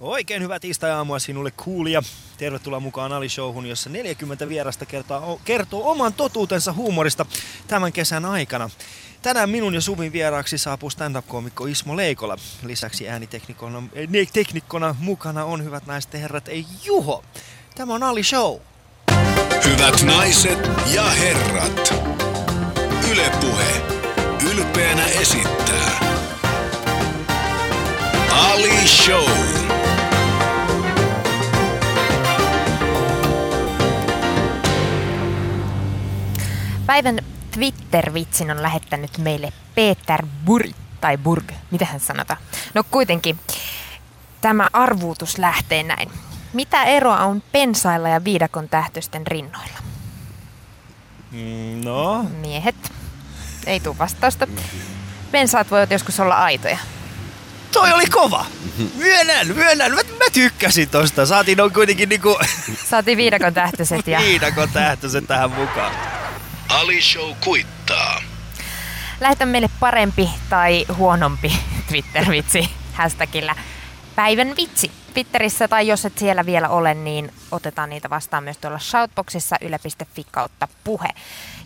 [0.00, 2.02] Oikein hyvää tiistai-aamua sinulle kuulija.
[2.38, 7.26] Tervetuloa mukaan Ali Showhun, jossa 40 vierasta kertoo, kertoo oman totuutensa huumorista
[7.68, 8.70] tämän kesän aikana.
[9.22, 12.36] Tänään minun ja Suvin vieraaksi saapuu stand-up-koomikko Ismo Leikola.
[12.62, 13.82] Lisäksi ääniteknikkona
[14.32, 17.24] teknikkona mukana on hyvät naiset ja herrat ei Juho.
[17.74, 18.60] Tämä on Ali Show.
[19.64, 20.58] Hyvät naiset
[20.94, 21.94] ja herrat.
[23.12, 23.82] Ylepuhe
[24.52, 26.00] ylpeänä esittää
[28.30, 29.77] Ali Show.
[36.88, 37.18] Päivän
[37.50, 42.36] Twitter-vitsin on lähettänyt meille Peter Burg, tai Burg, mitä hän sanota.
[42.74, 43.38] No kuitenkin,
[44.40, 46.10] tämä arvuutus lähtee näin.
[46.52, 49.78] Mitä eroa on pensailla ja viidakon tähtösten rinnoilla?
[51.30, 52.92] Mm, No, Miehet.
[53.66, 54.46] Ei tuu vastausta.
[55.30, 56.78] Pensaat voivat joskus olla aitoja.
[57.72, 58.46] toi oli kova!
[58.94, 61.26] Myönnän, myönnän, mä, mä tykkäsin tosta.
[61.26, 62.38] Saatiin on kuitenkin niinku
[62.90, 65.92] Saatiin viidakon tähtöiset ja viidakon tähtöiset tähän mukaan.
[66.68, 68.22] Ali Show kuittaa.
[69.20, 71.52] lähetä meille parempi tai huonompi
[71.88, 73.54] Twitter-vitsi hashtagillä
[74.16, 74.90] päivän vitsi.
[75.14, 80.26] Twitterissä tai jos et siellä vielä ole, niin otetaan niitä vastaan myös tuolla shoutboxissa yle.fi
[80.30, 81.08] kautta puhe.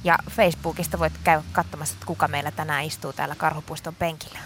[0.05, 4.39] Ja Facebookista voit käydä katsomassa, että kuka meillä tänään istuu täällä Karhupuiston penkillä.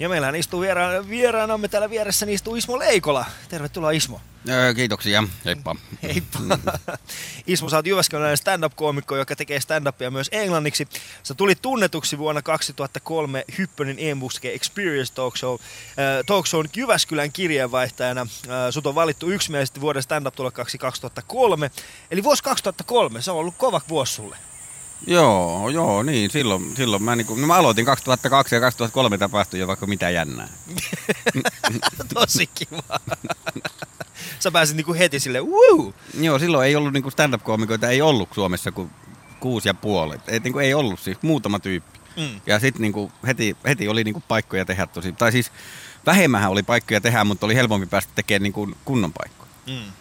[0.00, 3.26] Ja meillähän istuu vieraana, vieraanamme täällä vieressä, niin istuu Ismo Leikola.
[3.48, 4.20] Tervetuloa Ismo.
[4.48, 5.76] Öö, kiitoksia, heippa.
[6.02, 6.38] Heippa.
[7.46, 10.88] Ismo, sä oot Jyväskyläinen stand-up-koomikko, joka tekee stand-upia myös englanniksi.
[11.22, 15.54] Sä tulit tunnetuksi vuonna 2003 Hyppönen Embuske Experience Talk Show.
[15.54, 18.20] Äh, talk Shown Jyväskylän kirjeenvaihtajana.
[18.20, 18.26] Äh,
[18.70, 21.70] sut on valittu yksimielisesti vuoden stand-up-tulokkaaksi 2003.
[22.10, 24.36] Eli vuosi 2003, se on ollut kova vuosi sulle.
[25.06, 29.66] Joo, joo, niin, silloin, silloin mä, niinku, no mä aloitin 2002 ja 2003 tapahtui jo
[29.66, 30.48] vaikka mitä jännää.
[32.14, 33.00] Tosi kiva.
[34.40, 35.94] Sä pääsit niinku heti sille, woo!
[36.20, 38.90] Joo, silloin ei ollut niinku stand-up-koomikoita, ei ollut Suomessa kuin
[39.40, 40.16] kuusi ja puoli.
[40.26, 42.00] Et, niinku, ei ollut siis, muutama tyyppi.
[42.16, 42.40] Mm.
[42.46, 45.52] Ja sitten niinku, heti, heti oli niinku paikkoja tehdä tosi, tai siis
[46.06, 49.50] vähemmän oli paikkoja tehdä, mutta oli helpompi päästä tekemään niinku kunnon paikkoja.
[49.66, 49.92] Mm.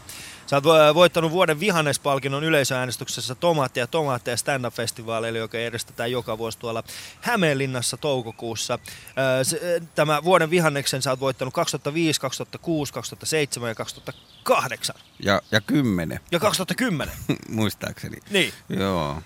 [0.50, 6.60] Sä oot vo- voittanut vuoden vihannespalkinnon yleisöäänestyksessä Tomaattia ja Tomaatteja stand-up-festivaaleilla, joka järjestetään joka vuosi
[6.60, 6.84] tuolla
[7.22, 8.80] Hämeenlinnassa toukokuussa.
[9.18, 14.96] Öö, se- Tämä vuoden vihanneksen sä oot voittanut 2005, 2006, 2007 ja 2008
[15.26, 17.16] Ja, ja kymmenen, ja 2010.
[17.50, 18.18] muistaakseni.
[18.30, 18.54] Niin.
[18.70, 19.22] Joo.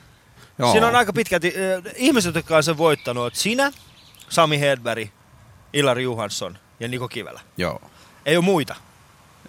[0.59, 0.71] Joo.
[0.71, 3.71] Siinä on aika pitkälti ö, ihmiset, jotka on sen voittanut, oot sinä,
[4.29, 5.09] Sami Hedberg,
[5.73, 7.41] Ilari Johansson ja Niko Kivelä.
[7.57, 7.81] Joo.
[8.25, 8.75] Ei ole muita.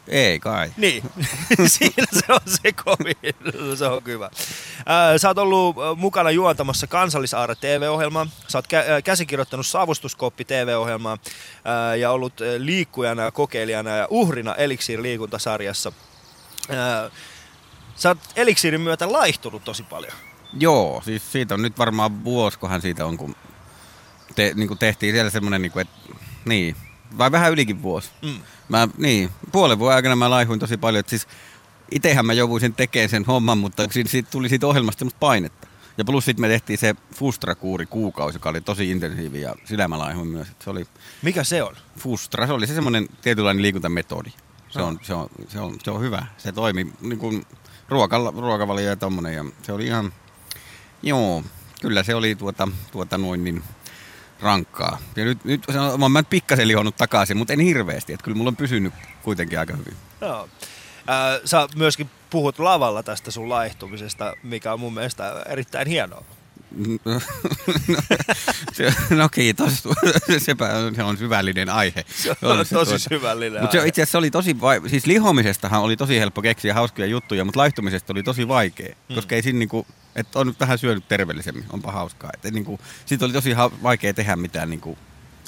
[0.08, 0.70] Ei kai.
[0.76, 1.02] Niin,
[1.66, 3.16] siinä se on se kovin,
[3.78, 4.30] se on hyvä.
[4.86, 11.18] Ää, Sä oot ollut mukana juontamassa Kansallisaare TV-ohjelmaa, sä oot kä- käsikirjoittanut Savustuskoppi TV-ohjelmaa
[11.64, 15.92] ää, ja ollut liikkujana, kokeilijana ja uhrina Elixiir liikuntasarjassa.
[16.70, 17.10] Ää,
[17.96, 20.12] Sä oot Elixiirin myötä laihtunut tosi paljon.
[20.60, 23.36] Joo, siis siitä on nyt varmaan vuoskohan siitä on, kun
[24.34, 25.94] te, niin kuin tehtiin siellä semmoinen, niin kuin, että
[26.44, 26.76] niin,
[27.18, 28.10] vai vähän ylikin vuosi.
[28.22, 28.40] Mm.
[28.68, 31.26] Mä, niin, puolen vuoden aikana mä laihuin tosi paljon, että siis
[31.90, 35.66] itehän mä jouduin tekemään sen homman, mutta siitä, siitä tuli siitä ohjelmasta semmoista painetta.
[35.98, 39.98] Ja plus sitten me tehtiin se Fustra-kuuri kuukausi, joka oli tosi intensiivi ja sillä mä
[39.98, 40.48] laihuin myös.
[40.60, 40.86] Se oli
[41.22, 41.76] Mikä se on?
[41.98, 44.30] Fustra, se oli se semmoinen tietynlainen liikuntametodi.
[44.68, 46.26] Se on, se on, se on, se on hyvä.
[46.38, 47.46] Se toimi niin kuin
[47.88, 49.34] ruokalla, ruokavalio ja tommonen.
[49.34, 50.12] Ja se oli ihan,
[51.02, 51.44] joo,
[51.80, 53.62] kyllä se oli tuota, tuota noin niin
[54.44, 54.98] rankkaa.
[55.16, 55.62] Ja nyt, nyt
[55.98, 58.12] mä oon pikkasen lihonnut takaisin, mutta en hirveästi.
[58.12, 59.94] Että kyllä mulla on pysynyt kuitenkin aika hyvin.
[60.20, 60.48] Joo.
[61.06, 66.24] Ää, Sä myöskin puhut lavalla tästä sun laihtumisesta, mikä on mun mielestä erittäin hienoa.
[67.04, 67.20] No,
[68.72, 69.82] se, no kiitos,
[70.38, 72.04] sepä on, se on syvällinen aihe.
[72.08, 72.98] Se on On tosi tuota.
[72.98, 74.80] syvällinen Mutta se itse asiassa oli tosi, vai...
[74.86, 79.14] siis lihomisestahan oli tosi helppo keksiä hauskoja juttuja, mutta laihtumisesta oli tosi vaikea, Mm.
[79.14, 79.86] koska ei siinä niinku,
[80.16, 82.30] että on nyt vähän syönyt terveellisemmin, onpa hauskaa.
[82.44, 84.98] Et niinku, siitä oli tosi ha- vaikea tehdä mitään niinku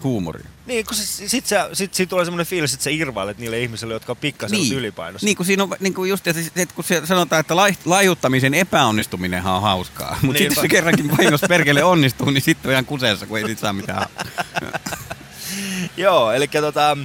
[0.04, 0.46] huumoria.
[0.66, 3.94] Niin, kun se, sit, sä, sit siitä tulee semmoinen fiilis, että sä irvailet niille ihmisille,
[3.94, 4.72] jotka on pikkasen niin.
[4.72, 5.24] ylipainossa.
[5.24, 8.54] Niin kuin siinä on, niin kuin just, että, että kun se sanotaan, että lai, laiuttamisen
[8.54, 10.18] epäonnistuminenhan on hauskaa.
[10.22, 13.44] Mutta sitten jos se kerrankin vahingossa perkele onnistuu, niin sitten on ihan kuseessa, kun ei
[13.44, 14.06] siitä saa mitään.
[15.96, 16.96] Joo, eli tota,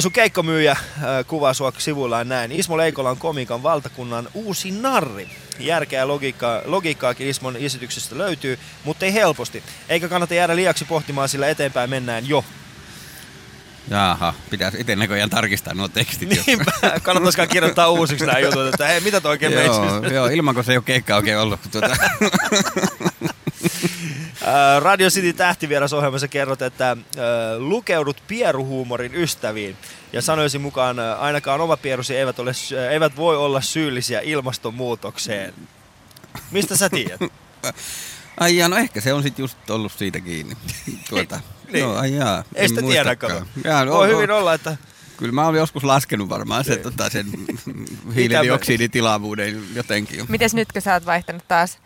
[0.00, 0.76] sun keikkomyyjä
[1.26, 2.52] kuvaa sua sivuillaan näin.
[2.52, 5.28] Ismo Leikola on komikan valtakunnan uusi narri.
[5.66, 9.62] Järkeä ja logiikkaa, logiikkaakin Ismon esityksestä löytyy, mutta ei helposti.
[9.88, 12.44] Eikä kannata jäädä liiaksi pohtimaan, sillä eteenpäin mennään jo.
[13.90, 16.46] Jaha, pitäisi itse näköjään tarkistaa nuo tekstit.
[16.46, 16.72] Niinpä,
[17.02, 20.72] kannattaisikaan kirjoittaa uusiksi nämä jutut, että hei, mitä toi oikein joo, joo, ilman kun se
[20.72, 21.60] ei ole keikka oikein ollut.
[21.70, 21.96] Tuota.
[24.46, 26.96] Äh, Radio City tähtivieras-ohjelmassa kerrot, että äh,
[27.58, 29.76] lukeudut pieruhuumorin ystäviin.
[30.12, 32.52] Ja sanoisin mukaan, äh, ainakaan oma pierusi eivät, ole,
[32.90, 35.54] eivät voi olla syyllisiä ilmastonmuutokseen.
[36.50, 37.20] Mistä sä tiedät?
[38.40, 40.56] Ai jaa, no ehkä se on sitten just ollut siitä kiinni.
[41.10, 41.40] Tuota,
[41.72, 41.84] Niin.
[41.84, 43.32] no, ai jaa, Ei sitä tiedä, muistakaan.
[43.32, 43.68] kato.
[43.68, 44.76] Jaa, no, Voi no, hyvin olla, että
[45.16, 46.82] Kyllä mä olen joskus laskenut varmaan sen, Niin.
[46.82, 47.26] tota, sen
[48.14, 50.24] hiilidioksiditilavuuden jotenkin.
[50.28, 51.78] Mites nyt, kun sä oot vaihtanut taas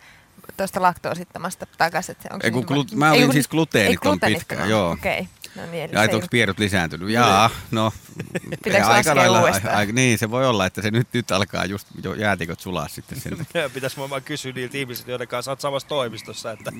[0.57, 2.15] tuosta laktoosittomasta takaisin?
[2.31, 4.39] Onko Ei, kun glu- mä olin ei, kun- siis gluteenit ei, on gluteenittoman.
[4.39, 4.91] pitkään, joo.
[4.91, 5.27] Okei.
[5.55, 7.09] No niin, Ja onko pierut lisääntynyt?
[7.09, 7.93] Jaa, no.
[8.63, 9.75] Pitääkö aika laskea lailla- uudestaan?
[9.75, 13.19] ai- niin, se voi olla, että se nyt, nyt alkaa just jo jäätiköt sulaa sitten
[13.21, 13.47] sen.
[13.73, 16.71] pitäisi varmaan kysyä niiltä ihmisiltä, joiden kanssa olet samassa toimistossa, että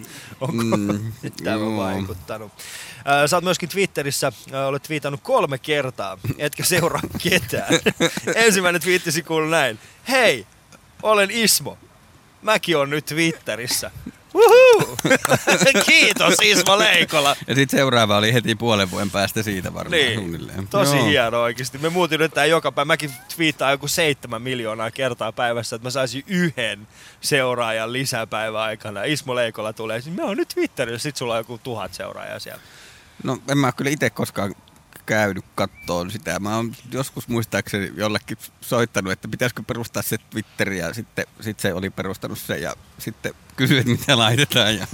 [0.42, 1.12] onko Mm,
[1.44, 1.78] tämä joo.
[1.78, 2.52] vaikuttanut.
[3.26, 4.32] Sä oot myöskin Twitterissä,
[4.68, 7.74] olet twiitannut kolme kertaa, etkä seuraa ketään.
[8.36, 9.80] Ensimmäinen twiittisi kuuluu näin.
[10.10, 10.48] Hei,
[11.04, 11.78] olen Ismo.
[12.42, 13.92] Mäkin on nyt Twitterissä.
[15.86, 17.36] Kiitos Ismo Leikola.
[17.48, 20.68] Ja sitten seuraava oli heti puolen vuoden päästä siitä varmaan Niin, suunnilleen.
[20.68, 21.06] tosi Joo.
[21.08, 21.78] hieno oikeasti.
[21.78, 22.86] Me muutin nyt tää joka päivä.
[22.86, 26.88] Mäkin twiittaan joku seitsemän miljoonaa kertaa päivässä, että mä saisin yhden
[27.22, 29.04] seuraajan lisäpäivän aikana.
[29.04, 32.62] Ismo Leikola tulee, mä oon nyt Twitterissä, sit sulla on joku tuhat seuraajaa siellä.
[33.24, 34.56] No en mä kyllä itse koskaan
[35.08, 36.40] käynyt kattoon sitä.
[36.40, 41.74] Mä oon joskus muistaakseni jollekin soittanut, että pitäisikö perustaa se Twitteri ja sitten sit se
[41.74, 44.78] oli perustanut sen ja sitten kysyi, että mitä laitetaan.
[44.78, 44.88] Ja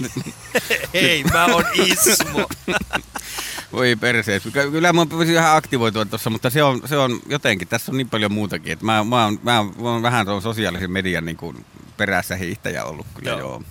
[0.94, 2.48] Hei, mä oon Ismo.
[3.72, 4.42] voi perseet.
[4.42, 7.98] Ky- Kyllä mä pysin ihan aktivoitua tuossa, mutta se on, se on jotenkin, tässä on
[7.98, 8.72] niin paljon muutakin.
[8.72, 11.64] Että mä, mä, oon, mä, oon, mä oon vähän tuon sosiaalisen median niin kuin
[11.96, 13.38] perässä hiihtäjä ollut kyllä Joo.
[13.38, 13.62] joo.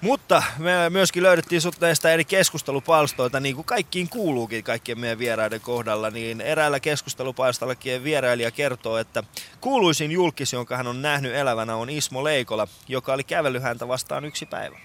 [0.00, 5.60] Mutta me myöskin löydettiin sut näistä eri keskustelupalstoilta, niin kuin kaikkiin kuuluukin kaikkien meidän vieraiden
[5.60, 9.22] kohdalla, niin eräällä keskustelupalstallakin vierailija kertoo, että
[9.60, 14.24] kuuluisin julkis, jonka hän on nähnyt elävänä, on Ismo Leikola, joka oli kävellyt häntä vastaan
[14.24, 14.78] yksi päivä.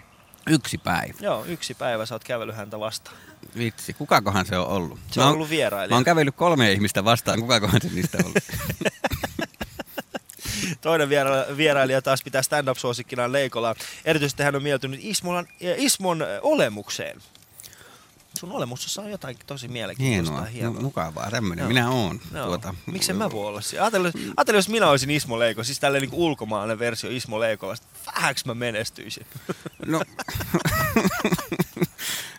[0.47, 1.13] Yksi päivä.
[1.21, 3.17] Joo, yksi päivä sä oot kävellyt häntä vastaan.
[3.57, 4.99] Vitsi, kukakohan se on ollut?
[5.11, 5.89] Se on ollut vierailija.
[5.89, 8.37] Mä oon kävellyt kolme ihmistä vastaan, kukakohan se niistä on ollut?
[10.81, 13.75] Toinen viera- vierailija taas pitää stand-up-suosikkinaan Leikolaa.
[14.05, 15.45] Erityisesti hän on mieltynyt Ismon,
[15.77, 17.21] Ismon äh, olemukseen.
[18.39, 20.31] Sun olemuksessa on jotain tosi mielenkiintoista.
[20.33, 20.73] Hienoa, ja hienoa.
[20.73, 21.63] no, mukavaa, tämmöinen.
[21.63, 21.67] Joo.
[21.69, 22.19] Minä oon.
[22.33, 22.45] Joo.
[22.45, 23.83] Tuota, Miksen mä voi olla siinä?
[23.83, 27.87] Ajattelin, ajattelin, jos minä olisin Ismo Leiko, siis tällainen niin ulkomaalainen versio Ismo Leikolasta.
[28.15, 29.25] Vähäks mä menestyisin?
[29.85, 30.01] No,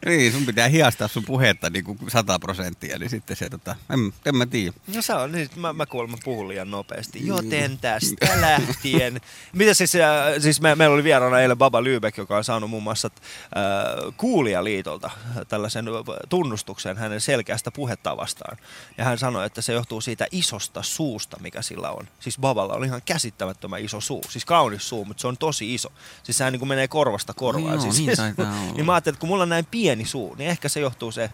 [0.07, 4.13] niin, sun pitää hiastaa sun puhetta niin kuin 100 prosenttia, niin sitten se, tota, en,
[4.27, 4.73] en mä tiedä.
[4.95, 7.27] No se on, niin mä, mä kuulemma puhun liian nopeasti.
[7.27, 9.21] Joten tästä lähtien.
[9.53, 10.03] Mitä siis, äh,
[10.39, 13.11] siis me, meillä oli vieraana eilen Baba Lübeck, joka on saanut muun muassa
[13.57, 15.11] äh, Kuulijaliitolta
[15.49, 15.87] tällaisen
[16.29, 18.57] tunnustuksen hänen selkeästä puhetta vastaan.
[18.99, 22.09] Ja hän sanoi, että se johtuu siitä isosta suusta, mikä sillä on.
[22.21, 24.23] Siis Baballa on ihan käsittämättömän iso suu.
[24.29, 25.93] Siis kaunis suu, mutta se on tosi iso.
[26.23, 27.75] Siis sehän niin kuin menee korvasta korvaan.
[27.75, 28.73] Joo, siis, niin olla.
[28.75, 31.31] niin mä ajattelin, että kun mulla on näin pieni suu, niin ehkä se johtuu se,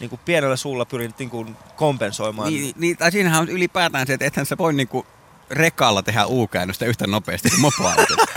[0.00, 2.52] niin kuin pienellä suulla pyrin niin kuin kompensoimaan.
[2.52, 5.06] Niin, niin, tai siinähän on ylipäätään se, että ethän sä voi niinku
[5.50, 8.26] rekalla tehdä U-käännöstä yhtä nopeasti kuin mopoautolla.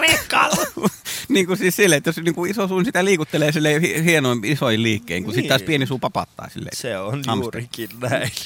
[0.00, 0.66] Rekalla!
[1.28, 4.82] niin kuin siis silleen, että jos niinku iso suu, niin sitä liikuttelee sille hienoin isoin
[4.82, 5.34] liikkeen, kun niin.
[5.34, 5.66] sitten taas Niin.
[5.66, 6.76] pieni suu papattaa silleen.
[6.76, 7.60] Se on Hamster.
[7.60, 8.30] juurikin näin.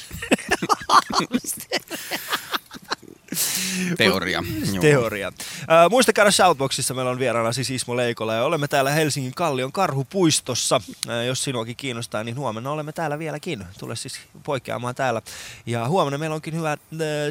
[3.97, 4.43] Teoria.
[4.73, 4.81] Joo.
[4.81, 5.27] Teoria.
[5.27, 9.71] Äh, muista käydä Shoutboxissa, meillä on vieraana siis Ismo Leikola ja olemme täällä Helsingin Kallion
[9.71, 10.81] Karhupuistossa.
[11.09, 13.65] Äh, jos sinuakin kiinnostaa, niin huomenna olemme täällä vieläkin.
[13.79, 15.21] Tule siis poikkeamaan täällä.
[15.65, 16.77] Ja huomenna meillä onkin hyvä äh,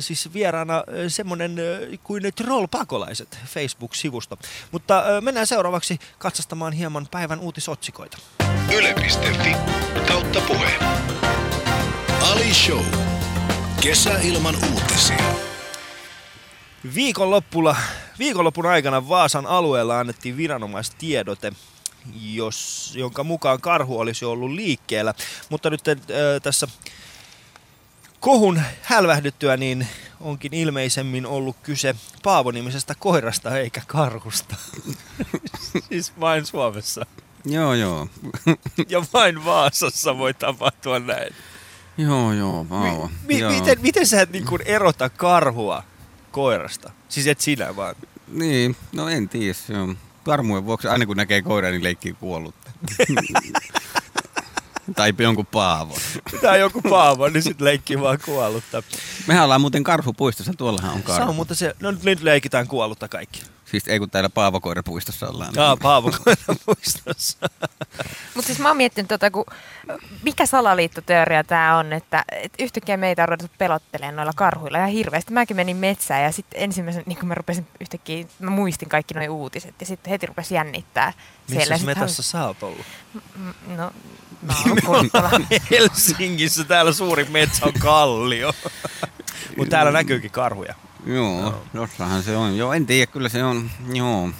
[0.00, 4.38] siis vieraana äh, semmonen äh, kuin Troll-pakolaiset Facebook-sivusto.
[4.72, 8.18] Mutta äh, mennään seuraavaksi katsastamaan hieman päivän uutisotsikoita.
[8.76, 9.56] Yle.fi
[10.08, 10.72] kautta puhe.
[12.20, 12.84] Ali Show.
[13.80, 15.51] Kesäilman uutisia.
[16.94, 17.76] Viikonloppulla,
[18.18, 21.52] viikonloppun aikana Vaasan alueella annettiin viranomaistiedote,
[22.22, 25.14] jos, jonka mukaan karhu olisi ollut liikkeellä.
[25.48, 25.96] Mutta nyt äh,
[26.42, 26.68] tässä
[28.20, 29.86] kohun hälvähdyttyä, niin
[30.20, 34.56] onkin ilmeisemmin ollut kyse Paavo-nimisestä koirasta eikä karhusta.
[35.88, 37.06] siis vain Suomessa.
[37.44, 38.08] Joo, joo.
[38.88, 41.34] Ja vain Vaasassa voi tapahtua näin.
[41.98, 43.10] joo, joo, vauva.
[43.26, 43.52] Mi- joo.
[43.52, 45.84] miten, miten sä et niin erota karhua
[46.32, 46.90] koirasta?
[47.08, 47.94] Siis et sinä vaan.
[48.28, 49.52] Niin, no en tiedä.
[49.54, 49.72] Se
[50.26, 52.54] varmuuden vuoksi aina kun näkee koiran, niin leikkii kuollut.
[54.96, 55.94] tai jonkun paavo.
[56.52, 58.82] On joku paavo, niin sit leikki vaan kuollutta.
[59.26, 61.30] Mehän ollaan muuten karhupuistossa, tuollahan on Se karhu.
[61.30, 63.42] on mutta se, no nyt- nyt leikitään kuollutta kaikki.
[63.72, 65.52] Siis ei kun täällä Paavokoirapuistossa ollaan.
[65.56, 66.12] Jaa, Paavo
[66.66, 67.38] muistossa.
[68.34, 69.44] Mutta siis mä oon miettinyt, tota, kun,
[69.88, 74.90] mi, mikä salaliittoteoria tämä on, että, että yhtäkkiä meitä on ruvettu pelottelemaan noilla karhuilla ihan
[74.90, 75.32] hirveästi.
[75.32, 79.36] Mäkin menin metsään ja sitten ensimmäisen, niin kun mä rupesin yhtäkkiä, mä muistin kaikki nuo
[79.36, 81.12] uutiset ja sitten heti rupesi jännittää.
[81.50, 82.86] Missä Sit metassa sä oot ollut?
[83.66, 83.92] No,
[84.42, 84.54] mä
[84.86, 85.10] oon.
[85.70, 88.52] Helsingissä täällä suuri metsä on kallio.
[89.56, 90.74] Mutta täällä näkyykin karhuja.
[91.06, 92.56] Joo, jossahan se on.
[92.56, 94.30] Joo, en tiedä, kyllä se on, joo.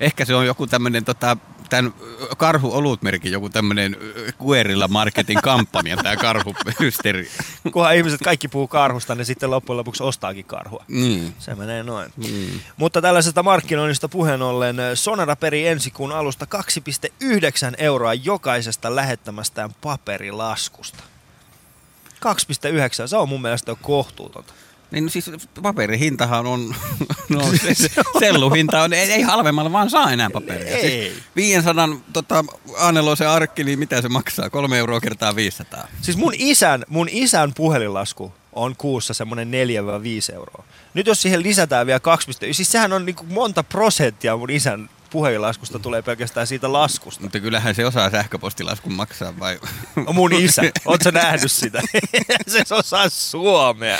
[0.00, 1.36] Ehkä se on joku tämmöinen tota,
[1.70, 1.94] tämän
[2.36, 3.96] karhu-olutmerkin, joku tämmöinen
[4.38, 7.28] Guerilla Marketin kampanja, tämä karhupysteri.
[7.72, 10.84] Kunhan ihmiset kaikki puhuu karhusta, niin sitten loppujen lopuksi ostaakin karhua.
[10.88, 11.34] Niin.
[11.38, 12.12] Se menee noin.
[12.16, 12.62] niin.
[12.76, 21.02] Mutta tällaisesta markkinoinnista puheen ollen Sonara peri ensi kuun alusta 2,9 euroa jokaisesta lähettämästään paperilaskusta.
[22.08, 24.52] 2,9, se on mun mielestä jo kohtuutonta.
[24.90, 25.30] Niin no siis
[25.62, 26.74] paperihintahan on,
[27.28, 30.76] no se, se, selluhinta on, ei, ei halvemmalla vaan saa enää paperia.
[30.76, 30.80] Ei.
[30.80, 32.44] Siis 500 tota,
[32.78, 34.50] Aaneloisen arkki, niin mitä se maksaa?
[34.50, 35.88] Kolme euroa kertaa 500.
[36.02, 39.50] Siis mun isän, mun isän puhelinlasku on kuussa semmoinen
[40.30, 40.64] 4-5 euroa.
[40.94, 45.78] Nyt jos siihen lisätään vielä 2, siis sehän on niinku monta prosenttia mun isän puhelinlaskusta
[45.78, 47.22] tulee pelkästään siitä laskusta.
[47.22, 49.60] Mutta kyllähän se osaa sähköpostilaskun maksaa vai?
[49.96, 51.82] No mun isä, oot sä nähnyt sitä?
[52.46, 53.98] se osaa suomea.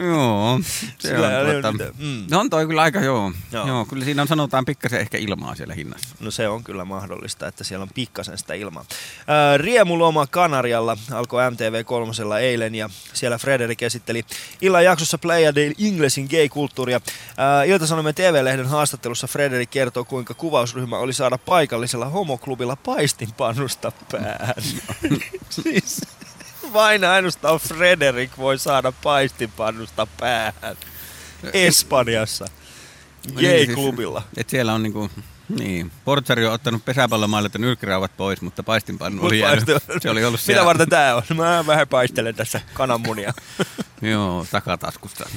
[0.00, 0.60] joo,
[0.98, 1.92] se Sillä on, ole tuota, mitään.
[1.98, 2.24] Mm.
[2.30, 3.32] no on toi kyllä aika joo.
[3.52, 3.66] Joo.
[3.66, 3.84] joo.
[3.84, 6.08] kyllä siinä on sanotaan pikkasen ehkä ilmaa siellä hinnassa.
[6.20, 8.84] No se on kyllä mahdollista, että siellä on pikkasen sitä ilmaa.
[9.26, 14.24] Ää, Riemuloma Kanarialla alkoi MTV3 eilen ja siellä Frederik esitteli
[14.60, 17.00] illan jaksossa Playa Inglesin gay-kulttuuria.
[17.36, 24.54] Ää, Ilta-Sanomien TV-lehden haastattelussa Frederik kertoo, kuinka kuvausryhmä oli saada paikallisella homoklubilla paistinpannusta päähän.
[25.50, 26.00] siis
[26.72, 30.76] vain ainoastaan Frederik voi saada paistinpannusta päähän.
[31.52, 32.44] Espanjassa.
[33.36, 34.20] Gay-klubilla.
[34.20, 35.10] Siis, et siellä on niinku,
[35.48, 39.64] niin, Portsari on ottanut pesäpallomaailta nyrkkirauvat pois, mutta paistinpannu oli jäänyt.
[40.02, 40.60] Se oli ollut siellä.
[40.60, 41.22] Mitä varten tää on?
[41.34, 43.34] Mä vähän paistelen tässä kananmunia.
[44.02, 45.28] Joo, takataskusta.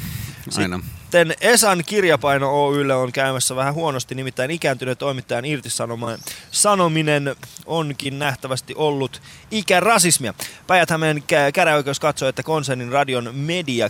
[0.57, 0.79] Aina.
[1.01, 6.19] Sitten Esan kirjapaino Oylle on käymässä vähän huonosti, nimittäin ikääntyneen toimittajan irtisanomaan
[6.51, 9.21] sanominen onkin nähtävästi ollut
[9.51, 10.33] ikärasismia.
[10.67, 13.89] Päijät-Hämeen kä- käräoikeus katsoi, että konsernin radion media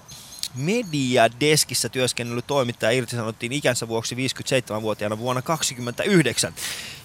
[0.55, 6.53] Mediadeskissä työskennellyt toimittaja irtisanottiin ikänsä vuoksi 57-vuotiaana vuonna 1929.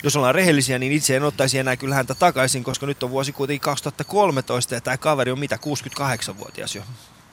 [0.03, 3.33] Jos ollaan rehellisiä, niin itse en ottaisi enää kyllä häntä takaisin, koska nyt on vuosi
[3.33, 5.59] kuitenkin 2013 ja tämä kaveri on mitä,
[6.01, 6.83] 68-vuotias jo.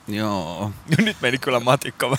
[0.08, 0.72] Joo.
[0.98, 2.16] Nyt meni kyllä matikka.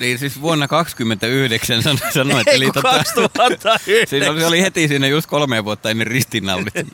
[0.00, 3.80] Niin siis vuonna 29 san- sanoit, Ei eli tota, 2009.
[4.08, 6.74] siinä oli, oli heti siinä just kolme vuotta ennen ristinnaulit.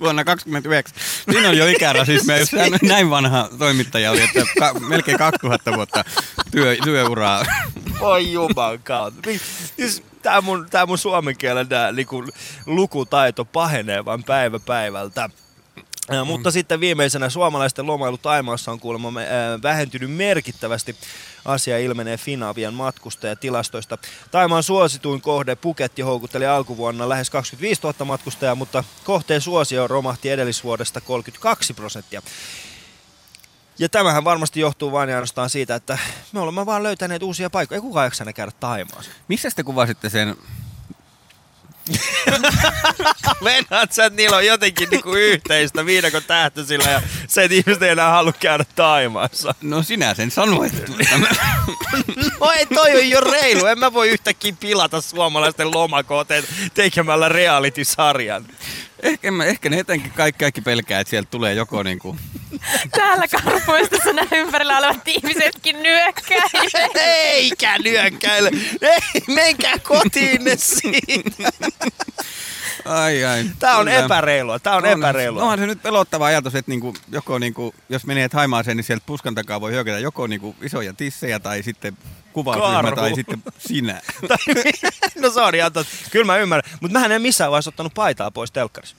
[0.00, 0.96] Vuonna 29.
[1.32, 2.50] Siinä on jo ikärasismia, jos
[2.82, 6.04] näin vanha toimittaja oli, että ka- melkein 2000 vuotta
[6.50, 7.44] työ, työuraa.
[8.00, 9.30] Voi juman kautta.
[9.76, 12.24] Siis tää mun, tää mun suomen kielen tää, niinku,
[12.66, 15.30] lukutaito pahenee vaan päivä päivältä.
[16.10, 20.96] Ää, Mutta sitten viimeisenä suomalaisten lomailu Taimaassa on kuulemma ää, vähentynyt merkittävästi.
[21.44, 23.98] Asia ilmenee Finavian matkustajatilastoista.
[24.30, 31.00] Taimaan suosituin kohde Puketti houkutteli alkuvuonna lähes 25 000 matkustajaa, mutta kohteen suosio romahti edellisvuodesta
[31.00, 32.22] 32 prosenttia.
[33.78, 35.98] Ja tämähän varmasti johtuu vain ja ainoastaan siitä, että
[36.32, 37.76] me olemme vaan löytäneet uusia paikkoja.
[37.76, 39.10] Ei kukaan jaksa käydä Taimaassa.
[39.28, 40.36] Missä te kuvasitte sen?
[43.44, 47.90] Venäät sä, että niillä on jotenkin niinku yhteistä viidakon tähtöisillä ja se, että ihmiset ei
[47.90, 49.54] enää halua käydä Taimaassa.
[49.62, 50.72] No sinä sen sanoit.
[52.40, 53.66] No ei, toi on jo reilu.
[53.66, 58.46] En mä voi yhtäkkiä pilata suomalaisten lomakoteet tekemällä reality-sarjan.
[59.02, 62.16] ehkä, mä- ehkä ne etenkin kaikki, kaikki pelkää, että sieltä tulee joko niinku...
[62.90, 66.42] Täällä karpuistossa nämä ympärillä olevat ihmisetkin nyökkää.
[66.94, 68.50] Eikä nyökkäile.
[68.80, 71.50] Ei, menkää kotiinne siitä.
[72.84, 73.44] Ai ai.
[73.58, 74.04] Tää on Kyllä.
[74.04, 74.58] epäreilua.
[74.58, 75.42] Tää on, epäreilua.
[75.42, 79.34] Onhan se nyt pelottava ajatus, että niinku, joko niinku, jos menee Haimaaseen, niin sieltä puskan
[79.34, 81.98] takaa voi hyökätä joko niinku isoja tissejä tai sitten
[82.32, 82.96] kuvausryhmä Karhu.
[82.96, 84.00] tai sitten sinä.
[85.22, 85.72] no se on ihan.
[86.10, 86.72] Kyllä mä ymmärrän.
[86.80, 88.96] Mutta mähän en missään vaiheessa ottanut paitaa pois telkkarissa.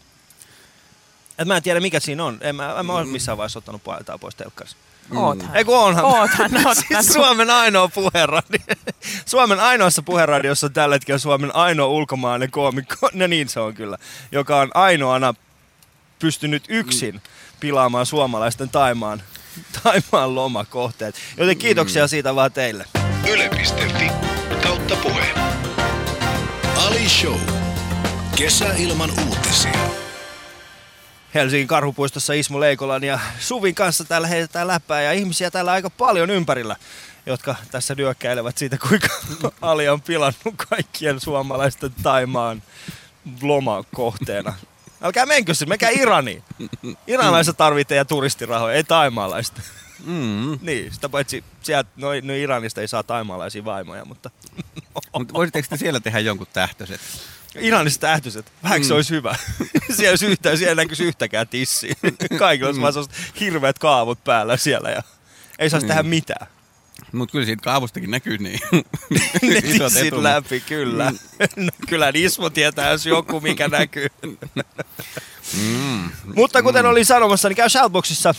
[1.38, 2.38] Et mä en tiedä mikä siinä on.
[2.41, 4.77] En mä, en mä ole missään vaiheessa ottanut paitaa pois telkkarissa.
[5.15, 5.56] Oothan.
[5.56, 6.06] Ei kun onhan.
[6.15, 8.75] Oothan siis Suomen ainoa puheradio.
[9.25, 13.10] Suomen ainoassa puheradiossa on tällä hetkellä Suomen ainoa ulkomainen koomikko.
[13.13, 13.98] No niin se on kyllä.
[14.32, 15.34] Joka on ainoana
[16.20, 17.22] pystynyt yksin
[17.60, 19.22] pilaamaan suomalaisten Taimaan,
[19.84, 21.15] Taimaan lomakohteet.
[21.38, 22.86] Joten kiitoksia siitä vaan teille.
[23.29, 24.12] Yle.fi
[24.63, 25.27] kautta puhe.
[26.75, 27.39] Ali Show.
[28.36, 30.07] Kesäilman uutisia.
[31.38, 36.29] Helsingin karhupuistossa Ismo Leikolan ja Suvin kanssa täällä heitetään läppää ja ihmisiä täällä aika paljon
[36.29, 36.75] ympärillä,
[37.25, 39.08] jotka tässä nyökkäilevät siitä, kuinka
[39.62, 42.63] Ali on pilannut kaikkien suomalaisten Taimaan
[43.41, 44.53] lomakohteena.
[45.01, 46.44] Älkää menkö sinne, menkää Iraniin.
[47.08, 49.62] Iranilaiset tarvitsee teidän turistirahoja, ei taimaalaista.
[50.06, 50.60] Mm.
[50.62, 54.29] niin, sitä paitsi sieltä, no, no Iranista ei saa taimaalaisia vaimoja, mutta
[55.13, 57.01] Mutta voisitteko te siellä tehdä jonkun tähtöiset?
[57.60, 58.96] Iranista tähtyset, vähän se Mm.
[58.96, 59.36] olisi hyvä.
[59.96, 61.94] siellä, olisi yhtään, siellä näkyisi yhtäkään tissiä.
[62.40, 65.04] Kaikilla olisi vaan sellaiset hirveät kaavut päällä siellä ja
[65.60, 65.88] ei saisi Mm.
[65.88, 66.48] tehdä mitään.
[67.12, 68.60] Mutta kyllä siitä kaavustakin näkyy niin.
[69.42, 70.24] ne isot tissit etumat.
[70.24, 71.12] läpi, kyllä.
[71.56, 74.08] No, kyllä Ismo tietää, jos joku mikä näkyy.
[75.58, 76.10] Mm.
[76.36, 78.36] Mutta kuten olin sanomassa, niin käy Shoutboxissa äh,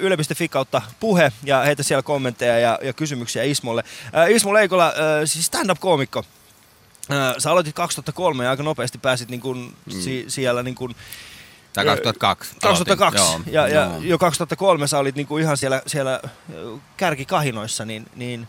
[0.00, 3.84] yle.fi kautta puhe ja heitä siellä kommentteja ja, ja kysymyksiä Ismolle.
[4.18, 4.92] Äh, Ismo Leikola, äh,
[5.24, 6.24] siis stand-up-koomikko.
[7.38, 10.94] Sä aloitit 2003 ja aika nopeasti pääsit niin kun, si, siellä niin kun,
[11.72, 12.54] Tai 2002.
[12.62, 13.52] 2002 aloitin.
[13.52, 14.00] ja, ja joo.
[14.02, 16.20] jo 2003 sä olit niin kuin ihan siellä, siellä
[16.96, 18.48] kärkikahinoissa, niin, niin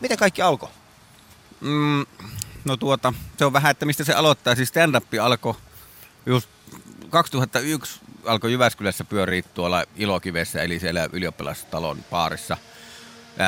[0.00, 0.68] miten kaikki alkoi?
[1.60, 2.06] Mm,
[2.64, 4.54] no tuota, se on vähän, että mistä se aloittaa.
[4.54, 5.54] Siis stand-up alkoi
[6.26, 6.48] just
[7.10, 12.56] 2001 alkoi Jyväskylässä pyöriä tuolla Ilokivessä, eli siellä ylioppilastalon baarissa.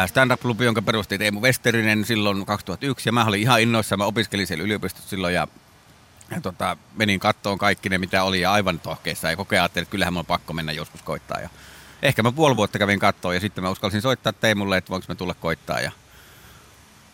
[0.06, 4.64] Stand-up-klubi, jonka perusti Teemu Westerinen silloin 2001, ja mä olin ihan innoissa, mä opiskelin siellä
[4.64, 5.48] yliopistossa silloin, ja,
[6.30, 9.82] ja tota, menin kattoon kaikki ne, mitä oli, ja aivan tohkeissa, ja koko ajan ajattelin,
[9.82, 11.40] että kyllähän mun on pakko mennä joskus koittaa.
[11.40, 11.50] Ja
[12.02, 15.14] ehkä mä puoli vuotta kävin kattoon, ja sitten mä uskalsin soittaa Teemulle, että voinko mä
[15.14, 15.90] tulla koittaa, ja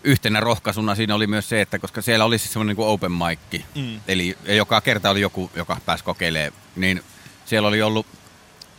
[0.05, 3.63] yhtenä rohkaisuna siinä oli myös se, että koska siellä oli siis semmoinen niin open mic,
[3.75, 4.01] Mm.
[4.09, 7.03] eli joka kerta oli joku, joka pääsi kokeilemaan, niin
[7.47, 8.07] siellä oli ollut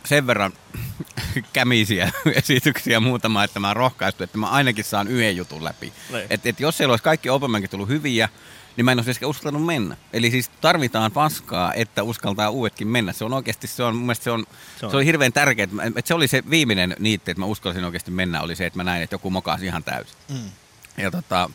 [0.04, 0.52] sen verran
[1.52, 5.92] kämisiä esityksiä muutama, että mä rohkaistu, että mä ainakin saan yhden jutun läpi.
[6.12, 6.26] Niin.
[6.30, 8.28] Et, et jos siellä olisi kaikki open tullut hyviä,
[8.76, 9.96] niin mä en olisi edes uskaltanut mennä.
[10.12, 13.12] Eli siis tarvitaan paskaa, että uskaltaa uudetkin mennä.
[13.12, 14.46] Se on oikeasti, se on mun mielestä se on,
[14.80, 14.90] Se on.
[14.90, 15.64] se oli hirveän tärkeää.
[15.64, 18.76] että Että se oli se viimeinen niitti, että mä uskalsin oikeasti mennä, oli se, että
[18.76, 20.16] mä näin, että joku mokasi ihan täysin.
[20.28, 20.50] Mm.
[20.96, 21.50] Ja tota,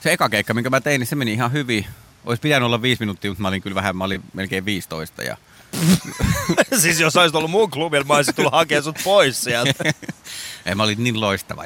[0.00, 1.86] se eka keikka, minkä mä tein, niin se meni ihan hyvin.
[2.24, 5.22] Olisi pitänyt olla viisi minuuttia, mutta mä olin kyllä vähän, mä olin melkein 15.
[5.22, 5.36] Ja
[6.82, 9.84] siis jos olisit ollut mun klubilla, mä olisin tullut hakemaan sut pois sieltä.
[10.66, 11.64] ei, mä olin niin loistava.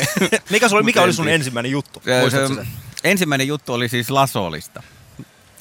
[0.50, 2.02] mikä, sulla, mikä oli sun ensimmäinen juttu?
[2.04, 2.66] Se, se, sen?
[3.04, 4.82] ensimmäinen juttu oli siis Lasolista.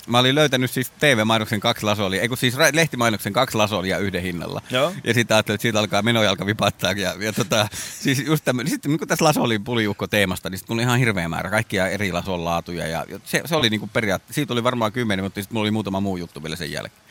[0.07, 4.61] Mä olin löytänyt siis TV-mainoksen kaksi lasolia, ei kun siis lehtimainoksen kaksi lasolia yhden hinnalla.
[4.69, 4.93] Joo.
[5.03, 6.91] Ja sitten ajattelin, että siitä alkaa menojalka vipattaa.
[6.91, 7.67] Ja, ja tota,
[7.99, 10.99] siis just tämmönen, sitten niin kun tässä lasolin puliukko teemasta, niin sitten mulla oli ihan
[10.99, 12.87] hirveä määrä kaikkia eri lason laatuja.
[12.87, 15.71] Ja, ja se, se, oli niin periaatteessa, siitä oli varmaan kymmenen, mutta sitten mulla oli
[15.71, 17.02] muutama muu juttu vielä sen jälkeen.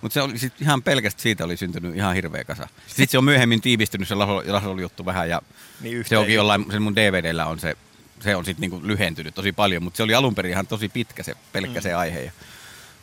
[0.00, 2.68] Mutta se oli sit ihan pelkästään siitä oli syntynyt ihan hirveä kasa.
[2.86, 5.42] Sitten se on myöhemmin tiivistynyt se laso, lasoli juttu vähän ja
[5.80, 7.76] Niin se onkin jollain, sen mun DVDllä on se,
[8.20, 11.22] se on sitten niinku lyhentynyt tosi paljon, mutta se oli alun perin ihan tosi pitkä
[11.22, 11.82] se pelkkä Mm.
[11.82, 12.20] se aihe.
[12.22, 12.32] Ja,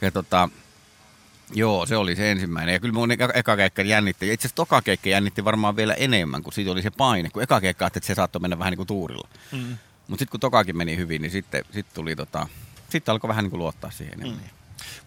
[0.02, 0.50] ja tota,
[1.54, 2.74] joo, se oli se ensimmäinen.
[2.74, 4.28] Ja kyllä mun eka, eka keikka jännitti.
[4.28, 7.30] Ja itse asiassa toka keikka jännitti varmaan vielä enemmän, kun siitä oli se paine.
[7.30, 9.30] Kun eka keikka että se saattoi mennä vähän niin kuin tuurilla.
[9.52, 9.78] Mm.
[10.08, 12.48] Mutta sitten kun tokakin meni hyvin, niin sitten sit tuli tota,
[12.90, 14.40] sitten alkoi vähän niin kuin luottaa siihen enemmän.
[14.44, 14.59] Mm.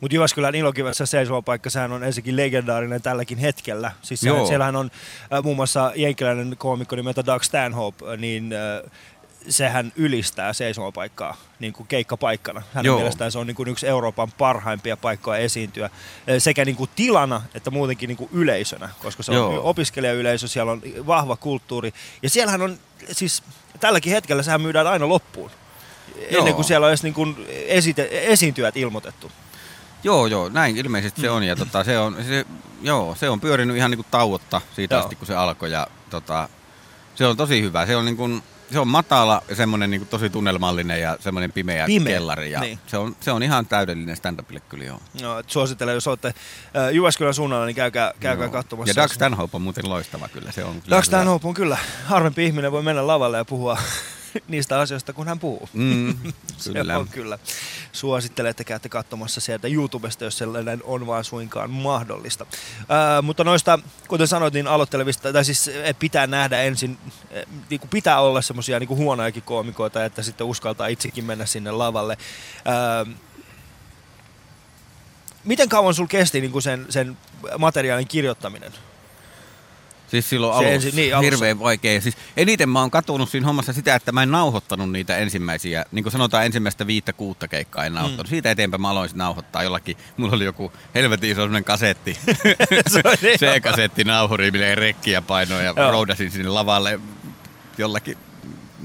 [0.03, 3.93] Mutta Jyväskylän Ilokivessä seisova paikka, sehän on ensinnäkin legendaarinen tälläkin hetkellä.
[4.03, 4.91] Siis sehän, siellähän on
[5.33, 8.91] äh, muun muassa jenkkiläinen koomikko nimeltä Doug Stanhope, äh, niin äh,
[9.49, 12.63] sehän ylistää seisomapaikkaa niin kuin keikkapaikkana.
[12.75, 12.97] Hänen Joo.
[12.97, 15.91] mielestään se on niin kuin yksi Euroopan parhaimpia paikkoja esiintyä äh,
[16.39, 19.69] sekä niin kuin tilana että muutenkin niin kuin yleisönä, koska se on Joo.
[19.71, 21.93] opiskelijayleisö, siellä on vahva kulttuuri.
[22.23, 22.79] Ja siellähän on
[23.13, 23.43] siis
[23.81, 25.51] tälläkin hetkellä sehän myydään aina loppuun.
[26.17, 26.55] Ennen Joo.
[26.55, 27.37] kuin siellä on edes niin kuin
[27.69, 29.33] esite- esiintyjät ilmoitettu.
[30.05, 31.43] Joo, joo, näin ilmeisesti se on.
[31.43, 32.47] Ja tota, se, on se,
[32.83, 35.03] joo, se on pyörinyt ihan niinku tauotta siitä Joo.
[35.03, 35.73] asti, kun se alkoi.
[35.73, 36.49] Ja tota,
[37.15, 37.87] se on tosi hyvä.
[37.87, 38.29] Se on, niinku,
[38.73, 42.51] se on matala ja semmoinen niinku tosi tunnelmallinen ja semmoinen pimeä, Pimeä, kellari.
[42.51, 42.79] Ja niin.
[42.87, 45.01] se, on, se on ihan täydellinen stand-upille kyllä joo.
[45.23, 48.53] No, suosittelen, jos olette äh, Jyväskylän suunnalla, niin käykää, käykää Joo.
[48.53, 48.91] katsomassa.
[48.91, 50.53] Ja Doug Stanhope on muuten loistava kyllä.
[50.53, 51.05] Se on Doug.
[51.05, 53.79] Stanhope on kyllä harvempi ihminen, voi mennä lavalle ja puhua
[54.49, 55.69] niistä asioista, kun hän puhuu.
[55.73, 56.15] Mm,
[56.57, 56.99] Se kyllä.
[56.99, 57.39] on kyllä.
[57.93, 62.47] Suosittelen, että käytte katsomassa sieltä YouTubesta, jos sellainen on vaan suinkaan mahdollista.
[62.89, 66.99] Ää, mutta noista, kuten sanoit, niin aloittelevista, tai siis eh, pitää nähdä ensin,
[67.31, 71.71] eh, niin kuin pitää olla semmoisia niin huonojakin koomikoita, että sitten uskaltaa itsekin mennä sinne
[71.71, 72.17] lavalle.
[72.65, 73.07] Ää,
[75.45, 77.19] miten kauan sul kesti niin kuin sen, sen
[77.59, 78.73] materiaalin kirjoittaminen?
[80.13, 81.31] Siis silloin alussa, ensin- niin, alussa.
[81.31, 82.01] hirveän vaikea.
[82.01, 86.03] Siis eniten mä oon katunut siinä hommassa sitä, että mä en nauhoittanut niitä ensimmäisiä, niin
[86.03, 88.27] kuin sanotaan ensimmäistä viittä kuutta keikkaa en nauhoittanut.
[88.27, 88.31] Mm.
[88.31, 92.19] Siitä eteenpäin mä aloin nauhoittaa jollakin, mulla oli joku helvetin iso semmonen kasetti,
[92.93, 97.01] Se on C-kasetti nauhuri, millä ei rekkiä painoa ja roudasin sinne lavalle
[97.79, 98.17] jollakin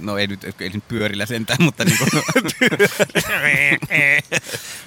[0.01, 2.23] No ei nyt, ei nyt pyörillä sentään, mutta niin kuin,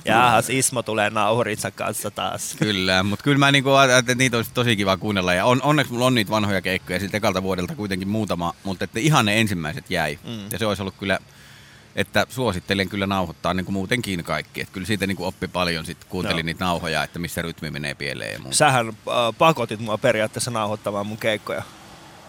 [0.04, 2.56] Jaahas, Ismo tulee nauhurinsa kanssa taas.
[2.58, 5.34] Kyllä, mutta kyllä mä niinku ajattelin, että niitä olisi tosi kiva kuunnella.
[5.34, 9.00] Ja on, onneksi mulla on niitä vanhoja keikkoja siltä ekalta vuodelta kuitenkin muutama, mutta että
[9.00, 10.18] ihan ne ensimmäiset jäi.
[10.24, 10.44] Mm.
[10.52, 11.18] Ja se olisi ollut kyllä
[11.96, 14.60] että suosittelen kyllä nauhoittaa niin kuin muutenkin kaikki.
[14.60, 16.44] Että kyllä siitä niin kuin oppi paljon, sitten kuuntelin Joo.
[16.44, 18.56] niitä nauhoja, että missä rytmi menee pieleen ja muuta.
[18.56, 18.94] Sähän äh,
[19.38, 21.62] pakotit mua periaatteessa nauhoittamaan mun keikkoja.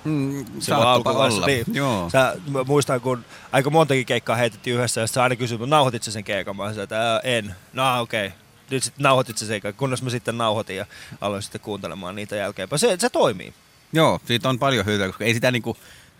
[0.04, 1.38] Mm, saattopa alkuvaiheessa.
[1.38, 1.48] olla.
[1.48, 1.66] Niin.
[1.74, 2.10] Joo.
[2.10, 6.24] Sä, mä muistan, kun aika montakin keikkaa heitettiin yhdessä, ja sä aina kysyit, nauhoitit sen
[6.24, 6.56] keikan?
[6.56, 7.56] Mä sanoin, että "Ää, en.
[7.74, 8.28] No okei.
[8.28, 8.38] Okay.
[8.70, 10.86] Nyt sitten nauhoitit sen keikan, kunnes mä sitten nauhoitin ja
[11.22, 12.80] aloin sitten kuuntelemaan niitä jälkeenpäin.
[12.80, 13.54] Se, se toimii.
[13.94, 15.78] Joo, siitä on paljon hyötyä, koska ei sitä niinku,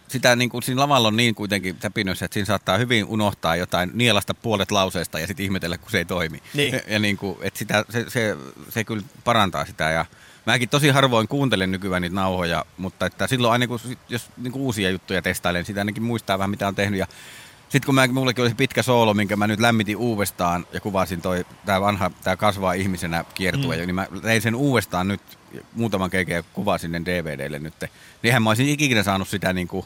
[0.08, 4.34] sitä niinku, siinä lavalla on niin kuitenkin täpinössä, että siinä saattaa hyvin unohtaa jotain, nielasta
[4.34, 6.44] puolet lauseesta ja sitten ihmetellä, kun se ei toimi.
[6.54, 6.74] Niin.
[6.74, 8.38] Ja, ja niinku, että sitä, se, se,
[8.70, 10.06] se, kyllä parantaa sitä ja
[10.46, 14.90] Mäkin tosi harvoin kuuntelen nykyään niitä nauhoja, mutta että silloin aina kun, jos niinku uusia
[14.90, 17.00] juttuja testailen, sitä ainakin muistaa vähän mitä on tehnyt.
[17.00, 17.08] Ja
[17.70, 21.22] sitten kun mä, mullekin oli se pitkä soolo, minkä mä nyt lämmitin uudestaan ja kuvasin
[21.22, 23.82] toi, tää vanha, tää kasvaa ihmisenä kiertue, mm.
[23.82, 25.22] niin mä tein sen uudestaan nyt
[25.74, 27.74] muutaman keiken ja kuvasin ne DVDlle nyt.
[27.82, 27.92] Niin
[28.24, 29.86] eihän mä olisin ikinä saanut sitä niinku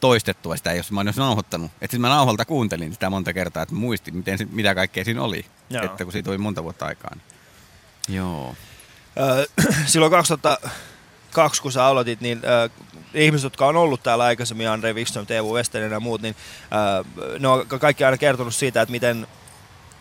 [0.00, 1.70] toistettua sitä, jos mä en olisi nauhoittanut.
[1.70, 5.44] Että sitten mä nauholta kuuntelin sitä monta kertaa, että muistin, miten, mitä kaikkea siinä oli.
[5.70, 5.84] Joo.
[5.84, 7.14] Että kun siitä oli monta vuotta aikaa.
[7.14, 8.16] Niin.
[8.16, 8.54] Joo.
[9.86, 12.42] Silloin 2002, kun sä aloitit, niin
[13.14, 16.36] ihmiset, jotka on ollut täällä aikaisemmin, Andre Wikström, Teemu Westerinen ja muut, niin
[17.38, 19.26] ne on kaikki aina kertonut siitä, että miten,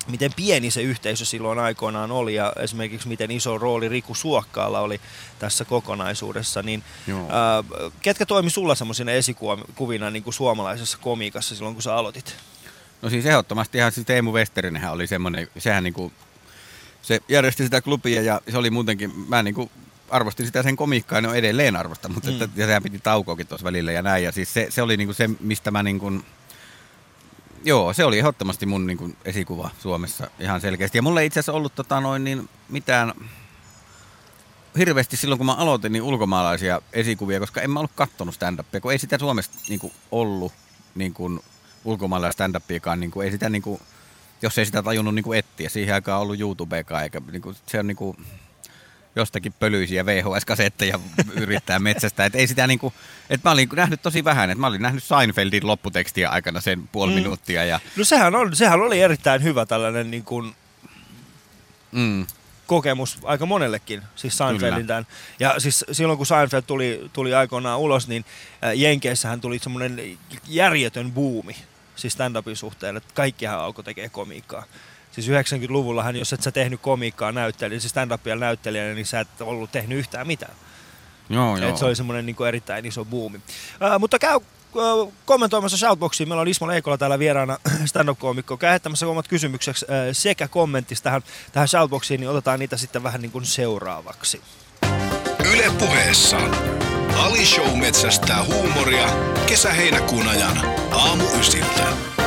[0.07, 5.01] miten pieni se yhteisö silloin aikoinaan oli ja esimerkiksi miten iso rooli Riku Suokkaalla oli
[5.39, 11.83] tässä kokonaisuudessa, niin öö, ketkä toimi sulla semmoisina esikuvina niin kuin suomalaisessa komiikassa silloin, kun
[11.83, 12.35] sä aloitit?
[13.01, 16.11] No siis ehdottomasti ihan siis Teemu Westerinenhän oli semmoinen, sehän niinku,
[17.01, 19.71] se järjesti sitä klubia ja se oli muutenkin, mä niinku
[20.09, 22.41] arvostin sitä sen komiikkaa ja ne on edelleen arvosta, mutta Mm.
[22.41, 24.23] että, ja sehän piti taukoakin tuossa välillä ja näin.
[24.23, 26.11] Ja siis se, se oli niinku se, mistä mä niinku,
[27.63, 30.97] joo, se oli ehdottomasti mun niinku esikuva Suomessa ihan selkeästi.
[30.97, 33.13] Ja mulla ei itse asiassa ollut tota noin niin mitään,
[34.77, 38.91] hirveästi silloin kun mä aloitin niin ulkomaalaisia esikuvia, koska en mä ollut kattonut stand-upia, kun
[38.91, 40.53] ei sitä Suomessa niinku ollut
[40.95, 41.39] niin kuin
[41.85, 43.81] ulkomaalaista stand-upiakaan, niin kuin, ei sitä niin kuin,
[44.41, 47.79] jos ei sitä tajunnut niin kuin etsiä, siihen aikaan ollut YouTubekaan, eikä niin kuin, se
[47.79, 48.17] on niin kuin,
[49.15, 50.99] jostakin pölyisiä VHS-kasetteja
[51.35, 52.25] yrittää metsästä.
[52.25, 52.93] Et ei sitä niinku,
[53.29, 57.11] et mä olin nähnyt tosi vähän, että mä olin nähnyt Seinfeldin lopputekstiä aikana sen puoli
[57.11, 57.15] Mm.
[57.15, 57.21] mm.
[57.23, 60.55] minuuttia ja No sehän, on, sehän oli erittäin hyvä tällainen niin kuin
[61.91, 62.25] mm,
[62.67, 65.07] kokemus aika monellekin, siis Seinfeldin tämän.
[65.39, 68.25] Ja siis silloin kun Seinfeld tuli, tuli aikoinaan ulos, niin
[68.63, 71.55] äh, Jenkeissähän tuli semmoinen järjetön buumi,
[72.01, 74.63] siis stand-upin suhteen, että kaikkihan alkoi tekee komiikkaa.
[75.11, 79.71] Siis 90-luvullahan, jos et sä tehnyt komiikkaa näyttelijä, siis stand-upia näyttelijänä, niin sä et ollut
[79.71, 80.53] tehnyt yhtään mitään.
[81.29, 81.69] joo, Joo.
[81.69, 83.41] Et se oli semmoinen niin erittäin iso buumi.
[83.79, 84.39] Ää, mutta käy
[85.25, 86.29] kommentoimassa Shoutboxiin.
[86.29, 92.19] Meillä on Ismo Leikola täällä vieraana stand-up-koomikko käyttämässä omat kysymykseksi sekä kommentissa tähän, tähän Shoutboxiin,
[92.19, 94.41] niin otetaan niitä sitten vähän niin kuin seuraavaksi.
[95.45, 96.37] Yle puheessa.
[97.17, 99.07] Ali Show metsästää huumoria
[99.45, 100.61] kesä-heinäkuun ajan.
[100.91, 102.20] Aamu ysiltä.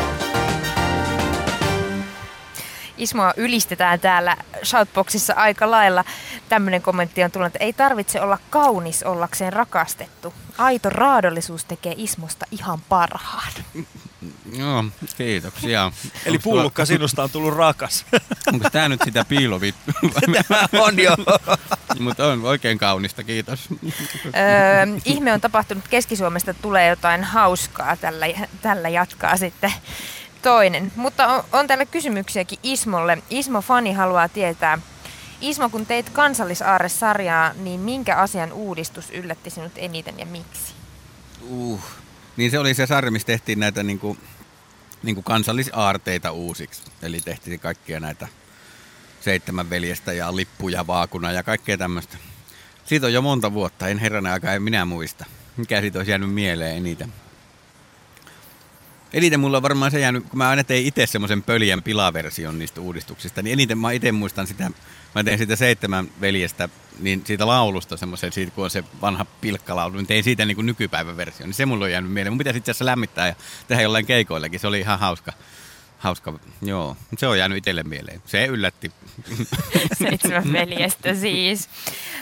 [2.99, 6.05] Ismoa ylistetään täällä Shoutboxissa aika lailla.
[6.49, 10.35] Tämmöinen kommentti on tullut, että ei tarvitse olla kaunis ollakseen rakastettu.
[10.59, 13.53] Aito raadollisuus tekee Ismosta ihan parhaan.
[14.59, 14.85] Joo,
[15.17, 15.93] kiitoksia.
[16.27, 18.07] Eli tuo- pullukka sinusta on tullut rakas.
[18.53, 19.93] Onko tämä nyt sitä piilovittu?
[20.49, 21.17] Tämä on jo.
[21.99, 23.69] Mutta on oikein kaunista, kiitos.
[24.27, 28.27] Öö, ihme on tapahtunut Keski-Suomesta, tulee jotain hauskaa, tällä,
[28.63, 29.73] tällä jatkaa sitten
[30.45, 30.93] toinen.
[30.97, 33.19] Mutta on, on täällä kysymyksiäkin Ismolle.
[33.31, 34.79] Ismo Fani haluaa tietää,
[35.41, 40.75] Ismo, kun teit kansallisaarre-sarjaa, niin minkä asian uudistus yllätti sinut eniten ja miksi?
[41.49, 41.81] Uh.
[42.37, 44.17] Niin se oli se sarja, missä tehtiin näitä niinku,
[45.03, 46.83] niinku kansallisaarteita uusiksi.
[47.03, 48.29] Eli tehtiin kaikkia näitä
[49.21, 52.17] seitsemän veljestä ja lippuja, vaakuna ja kaikkea tämmöistä.
[52.85, 55.25] Siitä on jo monta vuotta, en herranen aika, en minä muista.
[55.57, 57.13] Mikä siitä olisi jäänyt mieleen eniten?
[59.15, 62.81] Eniten mulla on varmaan se jäänyt, kun mä aina tein itse semmoisen pöljän pilaversion niistä
[62.81, 64.71] uudistuksista, niin eniten mä itse muistan sitä,
[65.15, 69.97] mä tein siitä seitsemän veljestä, niin siitä laulusta semmoisen, siitä kun on se vanha pilkkalaulu,
[69.97, 72.33] niin tein siitä niin kuin nykypäivän versio, niin se mulla on jäänyt mieleen.
[72.33, 73.35] Mun pitäisi itse asiassa lämmittää ja
[73.69, 75.33] tehdä jollain keikoillakin, se oli ihan hauska.
[75.99, 76.97] Hauska, joo.
[77.19, 78.23] Se on jäänyt itselle mieleen.
[78.27, 78.93] Se yllätti.
[79.99, 81.69] Seitsemän veljestä siis.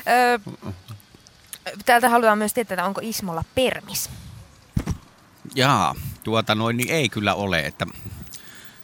[0.09, 0.39] Öö,
[1.85, 4.11] täältä haluaa myös tietää, onko Ismolla permis.
[5.55, 7.87] Jaa, tuota noin, niin ei kyllä ole, että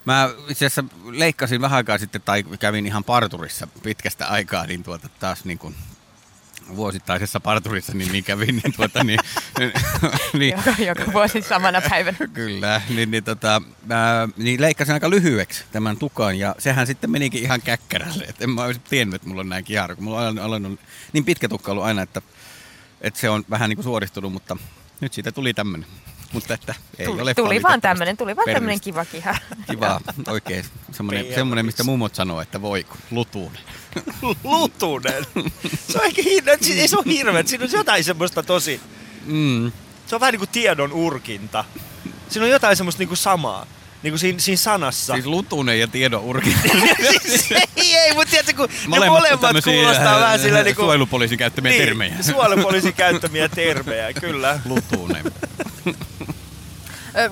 [0.05, 5.09] mä itse asiassa leikkasin vähän aikaa sitten tai kävin ihan parturissa pitkästä aikaa, niin tuota
[5.21, 5.75] taas niin kuin
[6.77, 9.21] vuosittaisessa parturissa, niin, niin kävin, niin tuota niin,
[10.33, 12.19] niin, Joka, joka vuosi samana päivänä.
[12.35, 17.43] Kyllä, niin, niin, tota, ää, niin leikkasin aika lyhyeksi tämän tukan ja sehän sitten menikin
[17.43, 18.25] ihan käkkärälle.
[18.25, 20.81] Et en mä olisi tiennyt, että mulla on näin kihara, kun mulla on alennut
[21.13, 22.23] niin pitkä tukka ollut aina, että,
[23.01, 24.57] että se on vähän niin kuin suoristunut, mutta
[25.01, 25.89] nyt siitä tuli tämmöinen.
[26.33, 28.85] Mutta että ei tuli, ole tuli vaan tämmönen, tuli vaan tämmönen permistä.
[28.85, 29.35] kiva kiha.
[29.71, 30.65] Kiva, oikein.
[30.93, 33.53] Semmoinen, semmoinen, mistä mummot sanoo, että voi kun lutuun.
[34.45, 35.27] Lutunen.
[35.89, 38.81] Se on ehkä hirveä, ei se ole hirveä, siinä on jotain semmoista tosi,
[39.25, 39.73] Mm.
[40.07, 41.65] se on vähän niin kuin tiedon urkinta.
[42.29, 43.67] Siinä on jotain semmoista niin kuin samaa,
[44.03, 45.13] niin kuin siinä, siinä sanassa.
[45.13, 46.57] Siis lutunen ja tiedon urki.
[47.27, 50.77] siis ei, ei, mutta tiedätkö, kun ne Molemmat molemmat tämmöisiä, kuulostaa äh, vähän sillä niin
[50.77, 50.85] kuin...
[50.85, 52.15] Suojelupoliisin käyttämiä niin, termejä.
[52.21, 54.61] Suojelupoliisin käyttämiä termejä, kyllä.
[54.65, 55.25] Lutunen.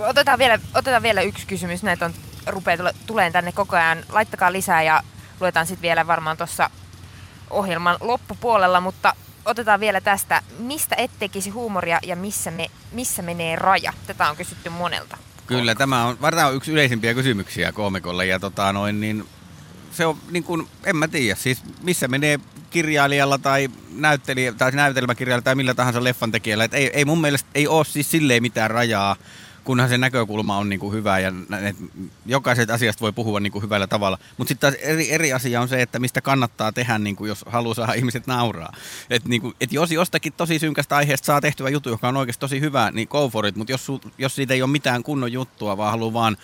[0.09, 1.83] Otetaan vielä, otetaan vielä yksi kysymys.
[1.83, 2.15] Näitä on,
[2.47, 4.05] rupeaa tule, tuleen tänne koko ajan.
[4.09, 5.03] Laittakaa lisää ja
[5.41, 6.71] luetaan sitten vielä varmaan tuossa
[7.51, 10.43] ohjelman loppupuolella, mutta otetaan vielä tästä.
[10.59, 13.93] Mistä et tekisi huumoria ja missä, me, missä menee raja?
[14.07, 15.17] Tätä on kysytty monelta.
[15.47, 19.25] Kyllä, tämä on, varmaan yksi yleisimpiä kysymyksiä koomikolle ja tota noin, niin
[19.93, 25.45] se on niin kuin, en mä tiedä, siis missä menee kirjailijalla tai näyttelijä, tai näytelmäkirjailijalla
[25.45, 28.71] tai millä tahansa leffan tekijällä, että ei, ei mun mielestä ei ole siis silleen mitään
[28.71, 29.17] rajaa,
[29.67, 31.33] kunhan se näkökulma on niin kuin hyvä ja
[31.69, 31.77] et
[32.27, 34.19] jokaiset asiasta voi puhua niin kuin hyvällä tavalla.
[34.37, 37.45] Mutta sitten taas eri, eri asia on se, että mistä kannattaa tehdä, niin kuin jos
[37.49, 38.73] haluaa saada ihmiset nauraa.
[39.11, 42.41] Että niin kuin, et jos jostakin tosi synkästä aiheesta saa tehtyä juttu, joka on oikeasti
[42.41, 43.57] tosi hyvä, niin go for it.
[43.57, 43.87] Mutta jos,
[44.19, 46.37] jos siitä ei ole mitään kunnon juttua, vaan haluaa vaan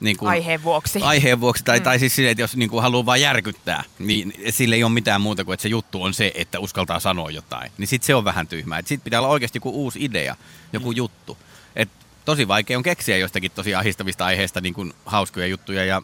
[0.00, 1.00] niin kuin, Aiheen vuoksi.
[1.02, 1.84] aiheen vuoksi, tai, mm.
[1.84, 5.20] tai siis silleen, että jos niin kuin haluaa vaan järkyttää, niin sille ei ole mitään
[5.20, 7.72] muuta kuin, että se juttu on se, että uskaltaa sanoa jotain.
[7.78, 8.78] Niin sitten se on vähän tyhmää.
[8.78, 10.36] Sitten pitää olla oikeasti joku uusi idea,
[10.72, 10.96] joku mm.
[10.96, 11.38] juttu.
[11.76, 11.88] Et
[12.26, 15.84] tosi vaikea on keksiä jostakin tosi ahistavista aiheista niin kuin hauskoja juttuja.
[15.84, 16.02] Ja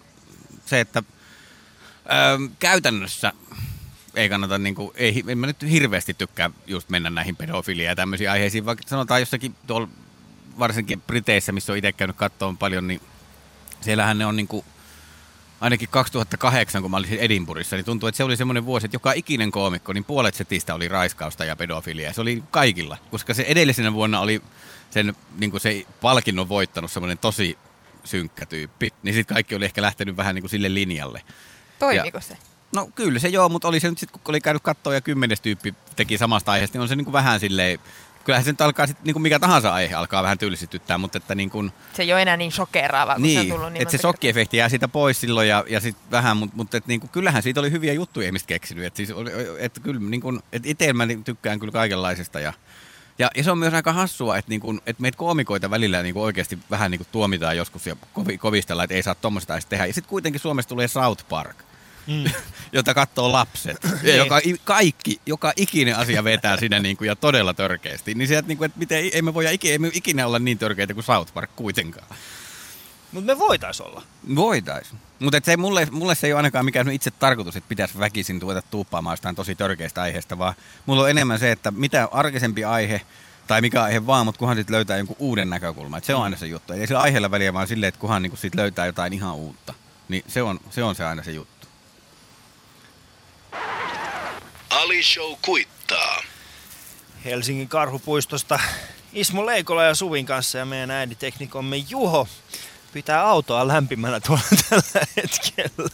[0.66, 1.02] se, että
[2.06, 3.32] öö, käytännössä
[4.14, 7.96] ei kannata, niin kuin, ei, en mä nyt hirveästi tykkää just mennä näihin pedofilia ja
[7.96, 9.88] tämmöisiin aiheisiin, vaikka sanotaan jossakin tuolla
[10.58, 13.00] varsinkin Briteissä, missä on itse käynyt kattoon paljon, niin
[13.80, 14.64] siellähän ne on niin kuin,
[15.60, 19.12] ainakin 2008, kun mä olin Edinburghissa, niin tuntuu, että se oli semmoinen vuosi, että joka
[19.12, 22.12] ikinen koomikko, niin puolet setistä oli raiskausta ja pedofilia.
[22.12, 24.42] Se oli kaikilla, koska se edellisenä vuonna oli
[24.92, 27.58] sen niin kuin se palkinnon voittanut semmoinen tosi
[28.04, 28.92] synkkä tyyppi.
[29.02, 31.22] Niin sitten kaikki oli ehkä lähtenyt vähän niin kuin sille linjalle.
[31.78, 32.36] Toimiko se?
[32.74, 35.40] No kyllä se joo, mutta oli se nyt sitten, kun oli käynyt kattoa ja kymmenes
[35.40, 37.78] tyyppi teki samasta aiheesta, niin on se niin kuin vähän silleen,
[38.24, 41.34] kyllähän se nyt alkaa sitten, niin kuin mikä tahansa aihe alkaa vähän tylsistyttää, mutta että
[41.34, 43.92] niin kuin, Se ei ole enää niin shokeraava, kun se on niin, tullut niin että
[43.92, 47.42] se sokkiefekti jää siitä pois silloin ja, ja sitten vähän, mutta mut, et niinku, kyllähän
[47.42, 48.84] siitä oli hyviä juttuja ihmiset keksinyt.
[48.84, 52.52] Että siis, oli- et kyllä niinku, et itse mä niinku tykkään kyllä kaikenlaisesta ja,
[53.18, 56.58] ja, ja se on myös aika hassua, että niinku, et meitä koomikoita välillä niinku oikeasti
[56.70, 59.86] vähän niinku tuomitaan joskus ja kovi, kovistellaan, että ei saa tuommoista edes tehdä.
[59.86, 61.56] Ja sitten kuitenkin Suomessa tulee South Park,
[62.06, 62.24] Mm.
[62.72, 63.76] jota katsoo lapset.
[63.84, 64.16] Ja Niin.
[64.16, 68.14] joka, i- kaikki, joka ikinen asia vetää siinä niinku, ja todella törkeästi.
[68.14, 70.94] Niin sieltä, niinku, että miten, ei me voida ikinä, ei me ikinä olla niin törkeitä
[70.94, 72.06] kuin South Park kuitenkaan.
[73.12, 74.02] Mutta me voitais olla.
[74.34, 74.94] Voitais.
[75.18, 78.62] Mutta se, mulle, mulle se ei ole ainakaan mikään itse tarkoitus, että pitäisi väkisin tuota
[78.62, 80.54] tuuppaamaan jostain tosi törkeästä aiheesta, vaan
[80.86, 83.00] mulla on enemmän se, että mitä arkisempi aihe
[83.46, 85.98] tai mikä aihe vaan, mutta kunhan sitten löytää jonkun uuden näkökulman.
[85.98, 86.72] Et se on aina se juttu.
[86.72, 89.74] Ei sillä aiheella väliä, vaan silleen, että kunhan niinku sit löytää jotain ihan uutta.
[90.08, 91.66] Niin se on se, on se aina se juttu.
[94.70, 96.22] Ali Show kuittaa.
[97.24, 98.60] Helsingin karhupuistosta
[99.12, 102.28] Ismo Leikola ja Suvin kanssa ja meidän ääniteknikomme Juho
[102.92, 105.90] pitää autoa lämpimänä tuolla tällä hetkellä.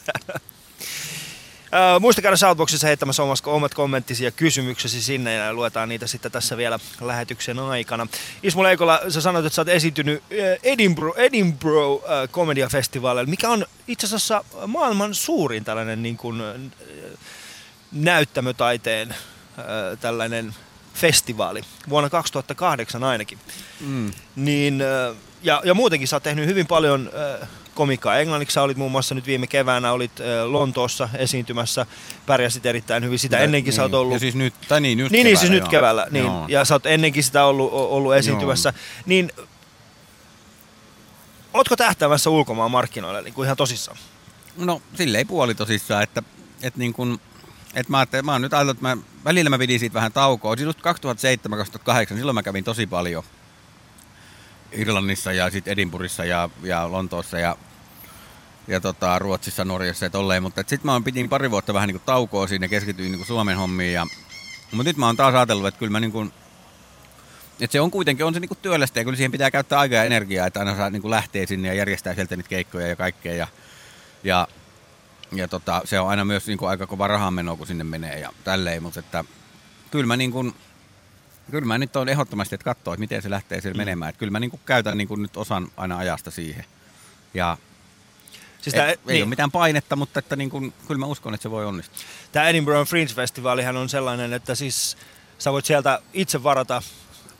[1.99, 6.57] Muista käydä Shoutboxissa heittämässä omas- omat kommenttisi ja kysymyksesi sinne ja luetaan niitä sitten tässä
[6.57, 8.07] vielä lähetyksen aikana.
[8.43, 10.23] Ismo Leikola, sä sanoit, että sä oot esiintynyt
[10.63, 16.41] Edinburgh, Edinburgh ää, komediafestivaaleilla, mikä on itse asiassa maailman suurin tällainen niin kuin,
[17.91, 19.15] näyttämötaiteen
[19.99, 20.55] tällainen
[20.93, 23.39] festivaali, vuonna 2008 ainakin.
[23.79, 24.11] Mm.
[24.35, 24.83] Niin,
[25.43, 28.53] ja, ja muutenkin sä oot tehnyt hyvin paljon ää, komikkaa englanniksi.
[28.53, 31.85] Sä olit muun muassa nyt viime keväänä olit ää, Lontoossa esiintymässä,
[32.25, 33.19] pärjäsit erittäin hyvin.
[33.19, 34.13] Sitä ennenkin sä oot ollut...
[34.13, 35.69] Ja siis nyt, tai niin, just Niin, niin siis nyt joo.
[35.69, 36.07] keväällä.
[36.11, 36.25] Niin.
[36.25, 36.45] Joo.
[36.47, 38.73] Ja sä oot ennenkin sitä ollut, ollut esiintymässä.
[39.05, 39.31] Niin,
[41.53, 43.97] ootko tähtäämässä ulkomaan markkinoille niin kuin ihan tosissaan?
[44.57, 46.23] No silleen puoli tosissaan, että,
[46.63, 47.19] että niin kun,
[47.75, 50.55] että mä, ajattelin, mä oon nyt ajatellut, että mä, välillä mä pidin siitä vähän taukoa.
[50.55, 50.79] Siis just
[52.13, 53.23] 2007-2008, silloin mä kävin tosi paljon
[54.71, 57.55] Irlannissa ja sitten Edinburghissa ja, ja Lontoossa ja,
[58.67, 60.43] ja tota, Ruotsissa, Norjassa ja tolleen.
[60.43, 63.57] Mutta sitten mä pidin pari vuotta vähän niin kuin taukoa siinä keskityin niin kuin Suomen
[63.57, 63.93] hommiin.
[63.93, 64.05] Ja,
[64.71, 66.33] mutta nyt mä oon taas ajatellut, että kyllä mä niin kuin,
[67.59, 70.03] että se on kuitenkin on se niinku työlästä ja kyllä siihen pitää käyttää aikaa ja
[70.03, 73.33] energiaa, että aina saa niinku lähteä sinne ja järjestää sieltä niitä keikkoja ja kaikkea.
[73.33, 73.47] Ja,
[74.23, 74.47] ja,
[75.31, 78.83] ja tota, se on aina myös niinku aika kova rahanmeno, kun sinne menee ja tälleen,
[78.83, 79.23] mutta että
[79.91, 80.53] kyllä mä, niinku,
[81.51, 83.81] kyllä mä nyt on ehdottomasti, että katsoo, että miten se lähtee siellä mm.
[83.81, 84.09] menemään.
[84.09, 86.65] Että kyllä mä niinku käytän niinku nyt osan aina ajasta siihen.
[87.33, 87.57] Ja
[88.61, 91.51] Siis tää, ei niin, ole mitään painetta, mutta että niinku, kyllä mä uskon, että se
[91.51, 91.97] voi onnistua.
[92.31, 94.97] Tämä Edinburgh Fringe Festivaalihan on sellainen, että siis
[95.37, 96.81] sä voit sieltä itse varata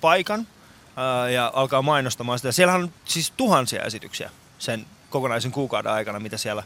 [0.02, 0.48] paikan.
[0.96, 2.52] ää, ja alkaa mainostamaan sitä.
[2.52, 6.64] Siellähän on siis tuhansia esityksiä sen kokonaisen kuukauden aikana, mitä siellä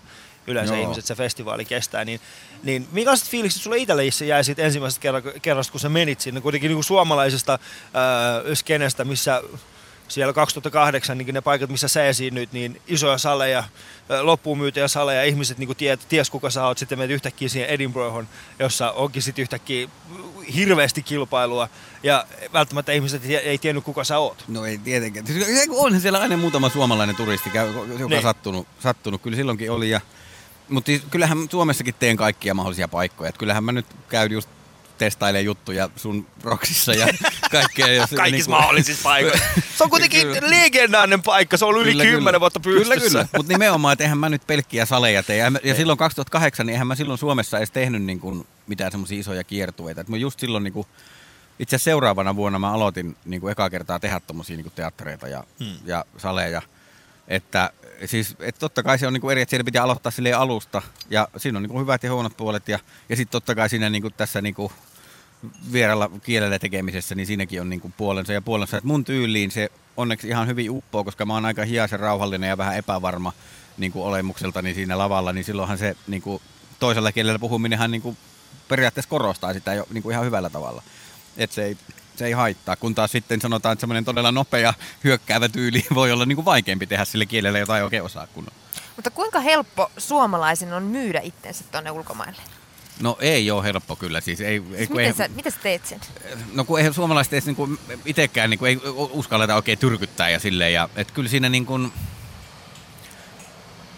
[0.47, 0.81] yleensä Joo.
[0.83, 2.19] ihmiset se festivaali kestää, niin,
[2.63, 6.41] niin minkälaiset fiilikset sulle itselle se jäi siitä ensimmäisestä kerra- kerrasta, kun sä menit sinne
[6.41, 7.59] kuitenkin niin kuin suomalaisesta
[7.93, 9.41] ää, skenestä, missä
[10.07, 13.63] siellä 2008 niin ne paikat, missä sä esiinnyt, niin isoja saleja,
[14.21, 18.27] loppuun myytyjä saleja, ihmiset niin tiet, ties kuka sä oot, sitten menet yhtäkkiä siihen Edinburghon,
[18.59, 19.87] jossa onkin sitten yhtäkkiä
[20.55, 21.69] hirveästi kilpailua,
[22.03, 24.43] ja välttämättä ihmiset ei- ei tiennyt kuka sä oot.
[24.47, 25.27] No ei tietenkään.
[25.27, 28.21] Siis Onhan siellä aina muutama suomalainen turisti, joka on Niin.
[28.21, 29.21] sattunut, sattunut.
[29.21, 29.89] Kyllä silloinkin oli.
[29.89, 30.01] Ja,
[30.73, 33.29] mutta siis kyllähän Suomessakin teen kaikkia mahdollisia paikkoja.
[33.29, 34.49] Et kyllähän mä nyt käyn just
[34.97, 37.07] testailemaan juttuja sun roksissa ja
[37.51, 37.87] kaikkea.
[37.87, 39.45] Jos, Kaikissa mahdollisissa paikoissa.
[39.77, 40.49] Se on kuitenkin Kyllä.
[40.49, 42.93] legendaarinen paikka, se on ollut yli 10 vuotta pystyssä.
[42.93, 43.27] Kyllä, kyllä.
[43.37, 45.37] Mutta nimenomaan, että eihän mä nyt pelkkiä saleja tee.
[45.37, 49.19] Ja, ja silloin 2008, niin eihän mä silloin Suomessa edes tehnyt niin kuin mitään semmoisia
[49.19, 50.01] isoja kiertueita.
[50.01, 50.87] Et mä just silloin niin kuin,
[51.59, 55.43] itse seuraavana vuonna mä aloitin niin kuin ekaa kertaa tehdä tommosia niin kuin teattereita ja,
[55.59, 55.77] hmm.
[55.85, 56.61] ja saleja.
[57.33, 57.69] Että
[58.05, 60.81] siis, et totta kai se on niin kuin eri, että siellä pitää aloittaa silleen alusta.
[61.09, 62.67] Ja siinä on niin kuin hyvät ja huonot puolet.
[62.67, 64.71] Ja, ja sitten totta kai siinä niin kuin tässä niin kuin
[65.71, 68.77] vieralla kielellä tekemisessä, niin siinäkin on niinku puolensa ja puolensa.
[68.77, 72.57] Et mun tyyliin se onneksi ihan hyvin uppoo, koska mä oon aika hiaisen rauhallinen ja
[72.57, 73.33] vähän epävarma
[73.77, 76.41] niinku olemukseltani siinä lavalla, niin silloinhan se niinku,
[76.79, 78.17] toisella kielellä puhuminenhan niinku,
[78.67, 80.83] periaatteessa korostaa sitä jo niinku ihan hyvällä tavalla.
[81.37, 81.77] Et se ei,
[82.15, 84.73] se ei haittaa, kun taas sitten sanotaan, että semmoinen todella nopea
[85.03, 88.57] hyökkäävä tyyli voi olla niinku vaikeampi tehdä sille kielelle, jota ei oikein osaa kunnolla.
[88.95, 92.41] Mutta kuinka helppo suomalaisen on myydä itsensä tuonne ulkomaille?
[93.01, 95.57] No ei ole helppo kyllä, siis ei, ei, Siis kun miten, ei, sä, miten sä
[95.63, 95.99] teet sen?
[96.53, 97.69] No kun eihän suomalaiset edes niinku
[98.05, 100.73] itsekään niinku ei uskalleta oikein tyrkyttää ja silleen.
[100.73, 101.79] Ja, et kyllä siinä niinku,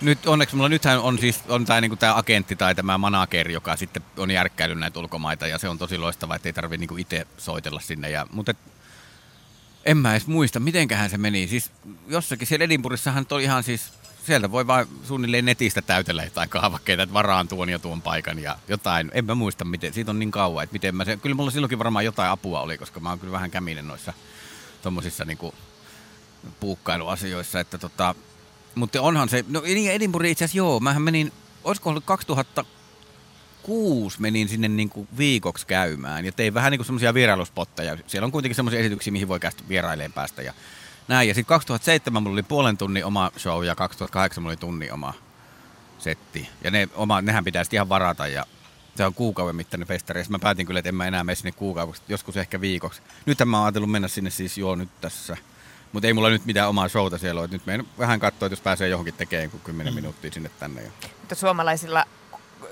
[0.01, 4.03] nyt onneksi mulla nythän on siis on tää, niinku agentti tai tämä manageri, joka sitten
[4.17, 7.79] on järkkäillyt näitä ulkomaita ja se on tosi loistavaa, että ei tarvi niinku itse soitella
[7.79, 8.09] sinne.
[8.09, 8.57] Ja, mutta et,
[9.85, 11.47] en mä edes muista, mitenköhän se meni.
[11.47, 11.71] Siis
[12.07, 13.93] jossakin siellä Edinburghissahan oli ihan siis,
[14.25, 18.57] sieltä voi vain suunnilleen netistä täytellä jotain kaavakkeita, että varaan tuon ja tuon paikan ja
[18.67, 19.11] jotain.
[19.13, 21.79] En mä muista, miten, siitä on niin kauan, että miten mä se, kyllä mulla silloinkin
[21.79, 24.13] varmaan jotain apua oli, koska mä oon kyllä vähän käminen noissa
[24.81, 25.53] tommosissa niinku
[26.59, 28.15] puukkailuasioissa, että tota,
[28.75, 31.31] mutta onhan se, no niin Edinburgh itse asiassa joo, mähän menin,
[31.63, 37.97] olisiko ollut 2006 menin sinne niinku viikoksi käymään ja tein vähän niinku semmoisia vierailuspotteja.
[38.07, 40.53] Siellä on kuitenkin semmoisia esityksiä, mihin voi kästä vieraileen päästä ja
[41.07, 41.27] näin.
[41.27, 45.13] Ja sitten 2007 mulla oli puolen tunnin oma show ja 2008 mulla oli tunnin oma
[45.99, 46.49] setti.
[46.63, 48.45] Ja ne, oma, nehän pitää sitten ihan varata ja
[48.95, 50.21] se on kuukauden mittainen festari.
[50.21, 53.01] Ja mä päätin kyllä, että en mä enää mene sinne kuukaudeksi, joskus ehkä viikoksi.
[53.25, 55.37] Nyt mä oon ajatellut mennä sinne siis joo nyt tässä.
[55.95, 57.47] Mutta ei mulla nyt mitään omaa showta siellä ole.
[57.51, 59.95] Nyt menen vähän katsoa, että jos pääsee johonkin tekemään kuin 10 mm.
[59.95, 60.91] minuuttia sinne tänne.
[61.19, 62.05] Mutta suomalaisilla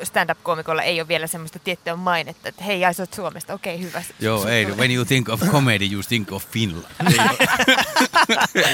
[0.06, 4.04] stand-up-koomikolla ei ole vielä semmoista tiettyä mainetta, että hei, ai sä oot Suomesta, okei, hyvä.
[4.20, 6.86] Joo, ei, when you think of comedy, you think of Finland.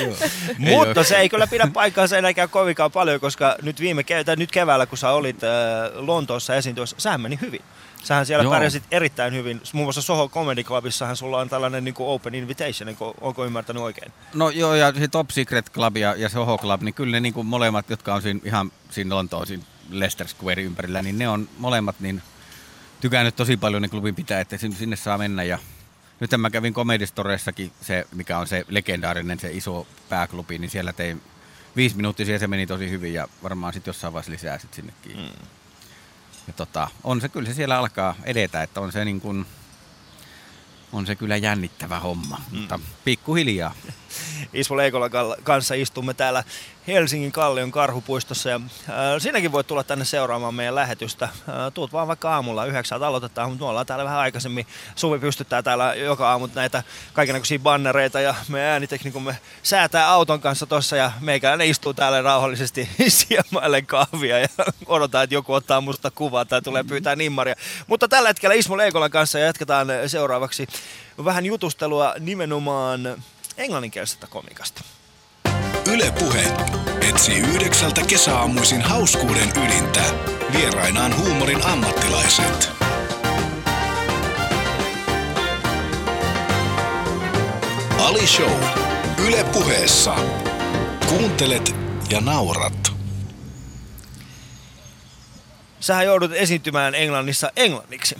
[0.01, 0.15] Oo.
[0.57, 4.51] Mutta se ei kyllä pidä paikkaansa enääkään kovinkaan paljon, koska nyt, viime ke- tai nyt
[4.51, 5.49] keväällä, kun sä olit äh,
[5.93, 7.61] Lontoossa esiintyessä, sähän meni hyvin.
[8.03, 8.53] Sähän siellä Joo.
[8.53, 9.61] pärjäsit erittäin hyvin.
[9.73, 13.83] Muun muassa Soho Comedy Clubissahan sulla on tällainen niin kuin open invitation, onko, onko ymmärtänyt
[13.83, 14.11] oikein?
[14.33, 17.33] No joo, ja se Top Secret Club ja, ja Soho Club, niin kyllä ne niin
[17.33, 21.49] kuin molemmat, jotka on siinä, ihan siinä Lontoon, siinä Leicester Square ympärillä, niin ne on
[21.57, 22.21] molemmat niin
[23.01, 25.43] tykännyt tosi paljon ne klubin pitää, että sinne, saa mennä.
[25.43, 25.59] Ja
[26.19, 30.93] nyt mä kävin Comedy Storeissakin, se, mikä on se legendaarinen, se iso pääklubi, niin siellä
[30.93, 31.21] tein
[31.75, 35.17] viisi minuuttia ja se meni tosi hyvin ja varmaan sitten jossain vaiheessa lisää sit sinnekin.
[35.17, 35.47] Mm.
[36.47, 39.45] Ja tota, on se kyllä se siellä alkaa edetä, että on se niin kuin,
[40.91, 42.57] on se kyllä jännittävä homma, mm.
[42.57, 43.73] mutta pikkuhiljaa.
[44.53, 45.11] Ismo Leikolan
[45.43, 46.43] kanssa istumme täällä
[46.87, 51.25] Helsingin Kallion karhupuistossa ja äh, sinäkin voit tulla tänne seuraamaan meidän lähetystä.
[51.25, 51.33] Äh,
[51.73, 54.67] tuut vaan vaikka aamulla, yhdeksältä aloitetaan, mutta me ollaan täällä vähän aikaisemmin.
[54.95, 60.95] Suvi pystyttää täällä joka aamu näitä kaikenlaisia bannereita ja me ääniteknikumme säätää auton kanssa tossa
[60.95, 64.47] ja meikäläinen istuu täällä rauhallisesti siemaillen kahvia ja
[64.85, 67.55] odotaan, että joku ottaa musta kuvaa tai tulee pyytää nimmaria.
[67.87, 70.67] Mutta tällä hetkellä Ismo Leikolan kanssa jatketaan seuraavaksi
[71.25, 73.23] vähän jutustelua nimenomaan
[73.59, 74.81] englanninkielisestä komikasta.
[75.93, 76.43] Yle Puhe
[77.09, 80.03] etsii yhdeksältä kesäaamuisin hauskuuden ydintä.
[80.53, 82.69] Vierainaan huumorin ammattilaiset.
[87.97, 88.63] Ali Show.
[89.27, 90.15] Yle Puheessa.
[91.09, 91.75] Kuuntelet
[92.09, 92.98] ja naurat.
[95.79, 98.15] Sähän joudut esiintymään Englannissa englanniksi.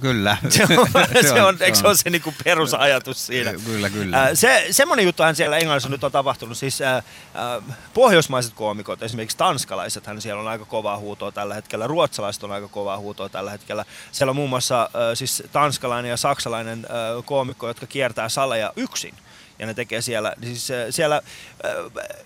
[0.00, 0.36] Kyllä.
[0.48, 0.88] Se on,
[1.34, 3.52] se on, eikö se ole se niinku perusajatus siinä?
[3.64, 4.34] Kyllä, kyllä.
[4.34, 7.02] Se, semmoinen juttuhan siellä Englannissa nyt on tapahtunut, siis ää,
[7.94, 12.98] pohjoismaiset koomikot, esimerkiksi tanskalaisethan siellä on aika kovaa huutoa tällä hetkellä, ruotsalaiset on aika kovaa
[12.98, 13.84] huutoa tällä hetkellä.
[14.12, 19.14] Siellä on muun muassa ää, siis tanskalainen ja saksalainen ää, koomikko, jotka kiertää saleja yksin.
[19.58, 22.24] ja ne tekee siellä, niin siis äh, siellä äh,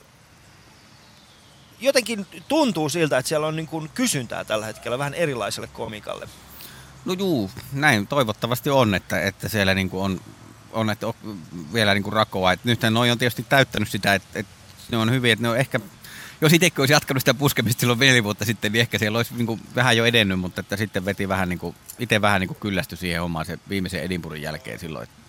[1.80, 6.28] jotenkin tuntuu siltä, että siellä on niin kuin kysyntää tällä hetkellä vähän erilaiselle komikalle.
[7.04, 10.20] No juu, näin toivottavasti on, että, että siellä niinku on,
[10.72, 11.06] on että
[11.72, 12.52] vielä niinku rakoa.
[12.52, 14.52] Et nythän noi on tietysti täyttänyt sitä, että, että
[14.90, 15.80] ne on hyviä, että ne on ehkä,
[16.40, 19.58] jos itsekin olisi jatkanut sitä puskemista silloin neljä vuotta sitten, niin ehkä siellä olisi niinku
[19.74, 23.46] vähän jo edennyt, mutta että sitten veti vähän niinku, itse vähän niinku kyllästy siihen omaan
[23.46, 25.27] se viimeisen Edinburghin jälkeen silloin, että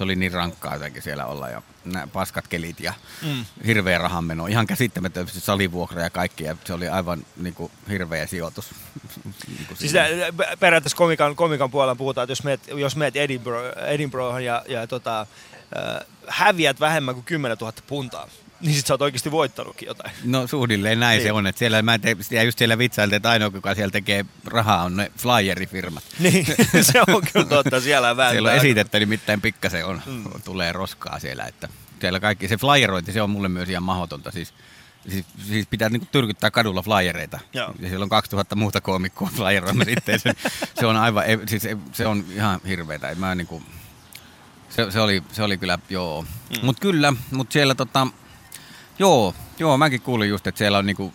[0.00, 2.92] se oli niin rankkaa jotenkin siellä olla ja nämä paskat kelit ja
[3.22, 3.44] mm.
[3.66, 4.46] hirveä rahanmeno.
[4.46, 8.70] Ihan käsittämätön salivuokra ja kaikki ja se oli aivan niin kuin, hirveä sijoitus.
[9.48, 9.92] niin kuin siis
[10.60, 15.20] periaatteessa komikan, komikan puolella puhutaan, että jos meet, jos meet Edinburgh, Edinburghan ja, ja tota,
[15.20, 18.28] äh, häviät vähemmän kuin 10 000 puntaa,
[18.60, 20.12] niin sit sä oot oikeasti voittanutkin jotain.
[20.24, 21.28] No suunnilleen näin niin.
[21.28, 24.24] se on, että siellä mä te, ja just siellä vitsailta, että ainoa, joka siellä tekee
[24.44, 26.04] rahaa, on ne flyerifirmat.
[26.18, 26.46] Niin,
[26.92, 28.32] se on kyllä totta, siellä vähän.
[28.32, 30.24] Siellä on esitettä, nimittäin pikkasen on, mm.
[30.44, 31.68] tulee roskaa siellä, että
[32.00, 34.54] siellä kaikki, se flyerointi, se on mulle myös ihan mahdotonta, siis
[35.08, 37.38] Siis, siis pitää niinku tyrkyttää kadulla flyereita.
[37.52, 37.74] Joo.
[37.78, 40.20] Ja siellä on 2000 muuta koomikkoa flyeroimme sitten.
[40.20, 40.32] Se,
[40.80, 43.14] se, on aivan, siis se on ihan hirveetä.
[43.14, 43.62] Mä niinku,
[44.68, 46.22] se, se, oli, se oli kyllä, joo.
[46.22, 46.58] Mm.
[46.62, 48.06] Mutta kyllä, mutta siellä tota,
[49.00, 51.12] Joo, joo, mäkin kuulin just, että siellä on niinku,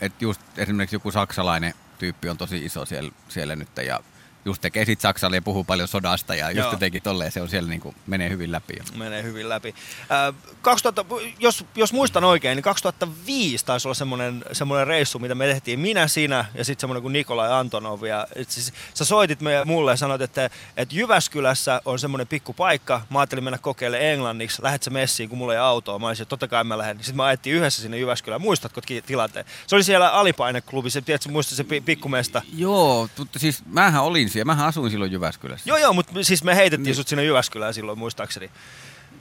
[0.00, 4.00] että just esimerkiksi joku saksalainen tyyppi on tosi iso siellä, siellä nyt ja
[4.44, 6.72] just tekee sit Saksalle ja puhuu paljon sodasta ja just Joo.
[6.72, 8.74] jotenkin tolleen se on siellä niin kuin, menee hyvin läpi.
[8.94, 9.74] Menee hyvin läpi.
[10.00, 11.04] Äh, 2000,
[11.38, 16.08] jos, jos muistan oikein, niin 2005 taisi olla semmoinen, semmoinen reissu, mitä me tehtiin minä,
[16.08, 18.02] sinä ja sitten semmoinen kuin Nikolai Antonov.
[18.02, 23.00] Ja siis, sä soitit me, mulle ja sanoit, että, että Jyväskylässä on semmoinen pikku paikka.
[23.10, 24.62] Mä ajattelin mennä kokeilemaan englanniksi.
[24.62, 25.98] Lähet sä messiin, kun mulla ei autoa.
[25.98, 26.96] Mä olisin, että totta kai mä lähden.
[26.96, 28.40] Sitten mä ajettiin yhdessä sinne Jyväskylään.
[28.40, 29.44] Muistatko tilanteen?
[29.66, 32.42] Se oli siellä alipaineklubi, se, tiedätkö, muistat se pikkumesta?
[32.56, 34.52] Joo, mutta siis mähän olin siellä.
[34.52, 35.70] Mähän asuin silloin Jyväskylässä.
[35.70, 36.94] Joo, joo, mutta siis me heitettiin niin.
[36.94, 38.50] sut sinne Jyväskylään silloin muistaakseni.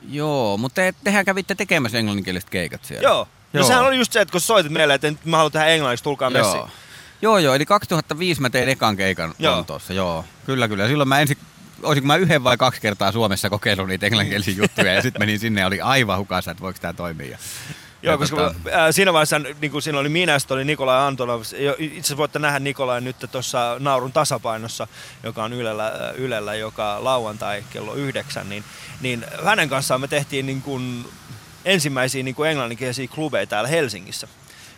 [0.10, 3.08] Joo, mutta te, tehän kävitte tekemässä englanninkieliset keikat siellä.
[3.08, 3.28] Joo.
[3.54, 3.68] No joo.
[3.68, 6.44] Sehän oli just se, että kun soitit meille, että mä haluan tehdä englanniksi, tulkaa joo.
[6.44, 6.72] messiin.
[7.22, 9.56] Joo, joo, eli 2005 mä tein ekan keikan joo.
[9.56, 10.26] Lontoossa, joo.
[10.46, 10.88] Kyllä, kyllä.
[10.88, 11.38] Silloin mä ensin,
[11.84, 15.62] olisinko mä yhden vai kaksi kertaa Suomessa kokeillut niitä englanninkielisiä juttuja ja sitten menin sinne
[15.62, 17.38] ja oli aivan hukassa, että voiko tämä toimia.
[18.02, 18.56] Joo, koska tota...
[18.72, 21.42] ää, siinä vaiheessa niin kuin siinä oli minä, sitten oli Nikolai Antonov.
[21.42, 24.88] Itse asiassa voitte nähdä Nikolai nyt tuossa Naurun tasapainossa,
[25.24, 28.50] joka on Ylellä, Ylellä joka lauantai kello yhdeksän.
[28.50, 28.64] Niin,
[29.02, 31.06] niin hänen kanssaan me tehtiin niin kuin
[31.66, 34.28] ensimmäisiä niin kuin englanninkielisiä klubeja täällä Helsingissä.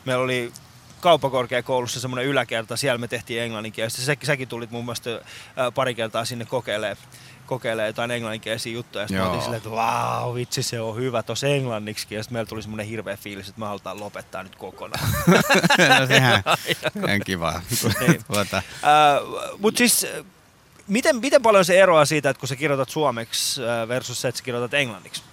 [0.06, 0.52] Meillä oli
[1.02, 4.02] kauppakorkeakoulussa semmoinen yläkerta, siellä me tehtiin englanninkielistä.
[4.02, 5.10] Sä, säkin tulit muun muassa
[5.76, 6.98] pari kertaa sinne kokeilemaan
[7.50, 9.02] kokeilee jotain englanninkielisiä juttuja.
[9.02, 12.08] Ja sitten silleen, että vau, vitsi se on hyvä tuossa englanniksi.
[12.10, 15.10] Ja sitten meillä tuli semmoinen hirveä fiilis, että me halutaan lopettaa nyt kokonaan.
[16.00, 16.44] no sehän
[16.96, 17.62] on kiva.
[18.00, 18.22] niin.
[18.34, 18.62] tuota.
[18.68, 20.08] uh, Mutta siis
[20.88, 24.44] miten, miten paljon se eroaa siitä, että kun sä kirjoitat suomeksi versus se, että sä
[24.44, 25.24] kirjoitat englanniksi?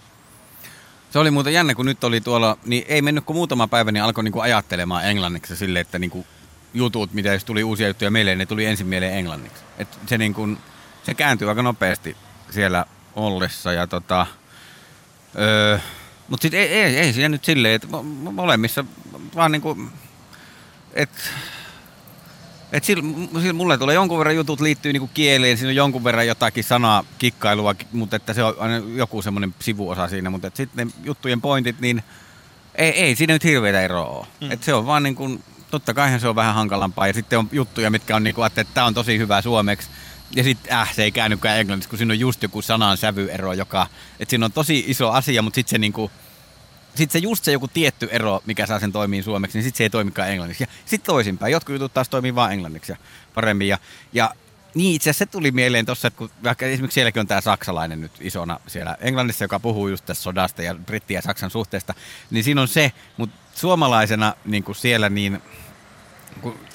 [1.10, 4.02] Se oli muuten jännä, kun nyt oli tuolla, niin ei mennyt kuin muutama päivä, niin
[4.02, 6.26] alkoi niinku ajattelemaan englanniksi silleen, että niinku
[6.74, 9.62] jutut, mitä jos tuli uusia juttuja meille, ne tuli ensin mieleen englanniksi.
[9.78, 10.48] Et se niinku,
[11.06, 12.16] se kääntyy aika nopeasti
[12.50, 12.84] siellä
[13.16, 13.72] ollessa.
[13.72, 14.26] Ja tota,
[15.38, 15.78] öö,
[16.28, 17.88] mutta sitten ei, ei, ei siinä nyt silleen, että
[18.32, 18.84] molemmissa
[19.34, 19.78] vaan niinku,
[20.92, 21.22] että
[22.72, 23.02] et sillä,
[23.40, 27.04] sillä mulle tulee jonkun verran jutut liittyy niinku kieleen, siinä on jonkun verran jotakin sanaa
[27.18, 31.80] kikkailua, mutta että se on aina joku semmoinen sivuosa siinä, mutta sitten ne juttujen pointit,
[31.80, 32.02] niin
[32.74, 34.26] ei, ei siinä nyt hirveitä eroa ole.
[34.40, 34.50] Mm.
[34.50, 37.48] Et se on vaan niin kuin, totta kai se on vähän hankalampaa ja sitten on
[37.52, 39.88] juttuja, mitkä on niin kuin, että tämä on tosi hyvä suomeksi,
[40.30, 43.86] ja sitten äh, se ei käynytkään englanniksi, kun siinä on just joku sanan sävyero, joka,
[44.20, 46.10] että siinä on tosi iso asia, mutta sitten se niinku,
[46.94, 49.84] sit se just se joku tietty ero, mikä saa sen toimii suomeksi, niin sitten se
[49.84, 50.62] ei toimikaan englanniksi.
[50.62, 52.96] Ja sitten toisinpäin, jotkut jutut taas toimii vain englanniksi ja
[53.34, 53.68] paremmin.
[53.68, 53.78] Ja,
[54.12, 54.34] ja
[54.74, 58.00] niin itse asiassa se tuli mieleen tuossa, että kun vaikka esimerkiksi sielläkin on tämä saksalainen
[58.00, 61.94] nyt isona siellä Englannissa, joka puhuu just tästä sodasta ja britti ja saksan suhteesta,
[62.30, 65.42] niin siinä on se, mutta suomalaisena niin siellä niin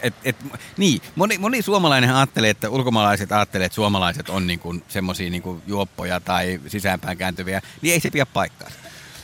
[0.01, 0.35] et, et,
[0.77, 6.19] niin, moni, moni suomalainen ajattelee, että ulkomaalaiset ajattelee, että suomalaiset on niin semmoisia niin juoppoja
[6.19, 8.69] tai sisäänpäin kääntyviä, niin ei se pidä paikkaa.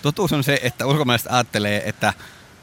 [0.01, 2.13] Totuus on se, että ulkomaalaiset ajattelee, että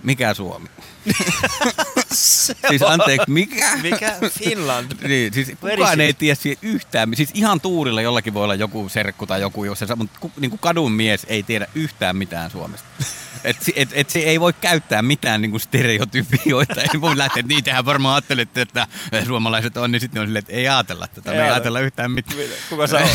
[0.02, 0.68] mikä Suomi?
[2.68, 3.76] siis anteeksi, mikä?
[3.76, 4.92] Mikä Finland?
[5.08, 7.10] niin, siis kukaan ei tiedä yhtään.
[7.14, 10.92] Siis ihan tuurilla jollakin voi olla joku serkku tai joku, jos se, mutta niin kadun
[10.92, 12.88] mies ei tiedä yhtään mitään Suomesta.
[13.44, 16.82] Et, et, et se ei voi käyttää mitään niinku stereotypioita.
[16.82, 18.86] Ei voi lähteä, että niitähän varmaan ajattelette, että
[19.26, 21.30] suomalaiset on, niin sitten on silleen, että ei ajatella tätä.
[21.30, 22.38] Me ei ajatella yhtään mitään.
[22.68, 23.10] Kuka sä oot?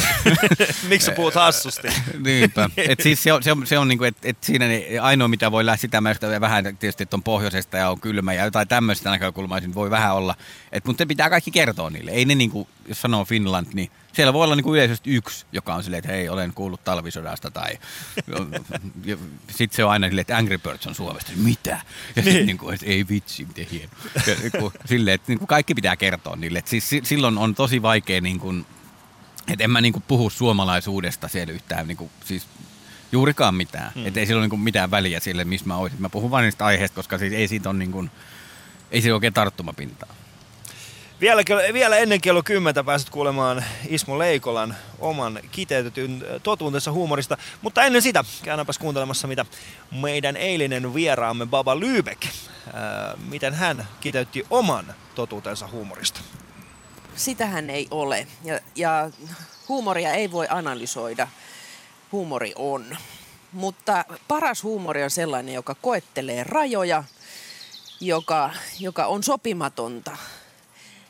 [0.89, 1.87] Miksi sä puhut hassusti?
[2.19, 2.69] Niinpä.
[2.77, 4.65] Et siis se on, se on, se on niinku, että et siinä
[5.01, 8.67] ainoa mitä voi lähteä sitä, vähän tietysti, että on pohjoisesta ja on kylmä ja jotain
[8.67, 10.35] tämmöistä näkökulmaa voi vähän olla.
[10.71, 12.11] Et, mutta se pitää kaikki kertoa niille.
[12.11, 15.83] Ei ne niinku, jos sanoo Finland, niin siellä voi olla niinku yleisesti yksi, joka on
[15.83, 17.77] silleen, että hei, olen kuullut talvisodasta tai
[19.49, 21.31] sitten se on aina silleen, että Angry Birds on Suomesta.
[21.35, 21.69] Mitä?
[21.69, 21.81] Ja
[22.15, 22.23] Niin.
[22.25, 23.91] sitten niinku, että ei vitsi, miten hieno.
[24.27, 26.59] Ja niinku, silleen, että niinku kaikki pitää kertoa niille.
[26.59, 28.53] Et siis si- silloin on tosi vaikea niinku,
[29.47, 32.47] että en mä niinku puhu suomalaisuudesta siellä yhtään, niinku, siis
[33.11, 33.91] juurikaan mitään.
[33.95, 34.05] Hmm.
[34.05, 36.01] Että ei sillä ole niinku mitään väliä sille, missä mä olisin.
[36.01, 38.05] Mä puhun vain niistä aiheista, koska siis ei siitä ole niinku,
[38.91, 40.09] ei se oikein tarttumapintaa.
[41.21, 41.43] Vielä,
[41.73, 47.37] vielä ennen kello 10 pääset kuulemaan Ismo Leikolan oman kiteytetyn totuutensa huumorista.
[47.61, 49.45] Mutta ennen sitä käydäänpäs kuuntelemassa, mitä
[49.91, 52.27] meidän eilinen vieraamme Baba Lübeck,
[52.73, 54.85] ää, miten hän kiteytti oman
[55.15, 56.21] totuutensa huumorista.
[57.15, 58.27] Sitähän ei ole.
[58.43, 59.11] Ja, ja
[59.69, 61.27] huumoria ei voi analysoida.
[62.11, 62.97] Huumori on.
[63.51, 67.03] Mutta paras huumori on sellainen, joka koettelee rajoja,
[67.99, 70.17] joka, joka on sopimatonta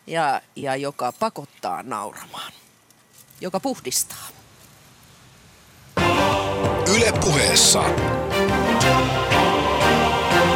[0.07, 2.53] ja, ja joka pakottaa nauramaan,
[3.41, 4.27] joka puhdistaa.
[6.95, 7.83] Yle puheessa.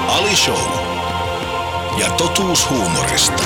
[0.07, 0.93] Ali Show.
[1.99, 3.43] Ja totuus huumorista.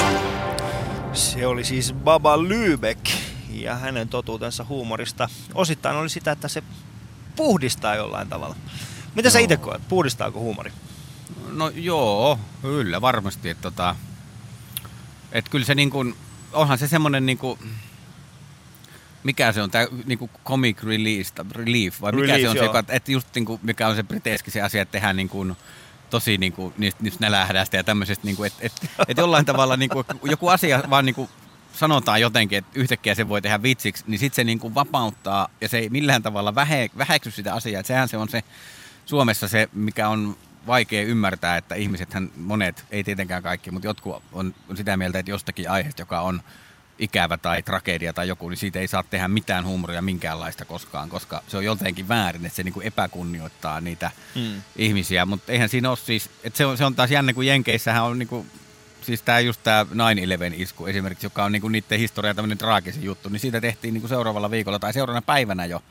[1.14, 3.10] Se oli siis Baba Lübeck
[3.50, 5.30] ja hänen totuutensa huumorista.
[5.54, 6.64] Osittain oli sitä, että se
[7.38, 8.56] puhdistaa jollain tavalla.
[9.16, 9.44] Mitä sä Joo.
[9.44, 9.82] itse koet?
[9.90, 10.72] Puhdistaako huumori?
[11.52, 13.50] No joo, kyllä varmasti.
[13.50, 13.96] Että tota,
[15.32, 16.16] et kyllä se niin kuin,
[16.54, 17.60] onhan se semmoinen niin kuin,
[19.24, 22.58] mikä se on, tämä niin kuin comic release, relief, vai mikä Relief, se on se,
[22.58, 22.66] joo.
[22.66, 25.56] joka, että just niin kuin, mikä on se briteeski se asia, että tehdään niin kuin,
[26.10, 29.78] tosi niin kuin, niistä, niistä nälähdästä ja tämmöisestä, niin kuin, että, että, että jollain tavalla
[29.78, 31.30] niin kuin, joku asia vaan niin kuin,
[31.80, 35.70] sanotaan jotenkin, että yhtäkkiä se voi tehdä vitsiksi, niin sitten se niin kuin vapauttaa ja
[35.70, 37.80] se ei millään tavalla vähe, väheksy sitä asiaa.
[37.80, 38.44] Että sehän se on se
[39.06, 44.56] Suomessa se, mikä on vaikea ymmärtää, että ihmisethän monet, ei tietenkään kaikki, mutta jotkut on,
[44.76, 46.42] sitä mieltä, että jostakin aiheesta, joka on
[47.00, 51.44] ikävä tai tragedia tai joku, niin siitä ei saa tehdä mitään huumoria minkäänlaista koskaan, koska
[51.48, 54.42] se on jotenkin väärin, että se niin kuin epäkunnioittaa niitä Mm.
[54.42, 54.62] mm.
[54.76, 58.04] ihmisiä, mutta eihän siinä ole siis, että se on, se on taas jännä, kun Jenkeissähän
[58.04, 58.52] on niin kuin,
[59.08, 59.96] siis tämä just tämä 9-11
[60.56, 64.02] isku esimerkiksi, joka on niin kuin niiden historia tämmöinen traagisin juttu, niin siitä tehtiin niin
[64.02, 65.84] kuin seuraavalla viikolla tai seuraavana päivänä jo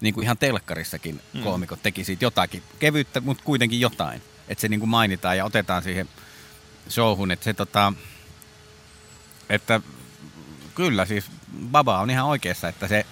[0.00, 1.42] niin kuin ihan telkkarissakin mm.
[1.42, 4.22] koomikot teki siitä jotakin kevyttä, mutta kuitenkin jotain.
[4.48, 6.08] Että se niin kuin mainitaan ja otetaan siihen
[6.88, 7.92] showhun, että se tota,
[9.48, 9.80] että
[10.74, 11.24] kyllä siis
[11.70, 13.06] Baba on ihan oikeassa, että se,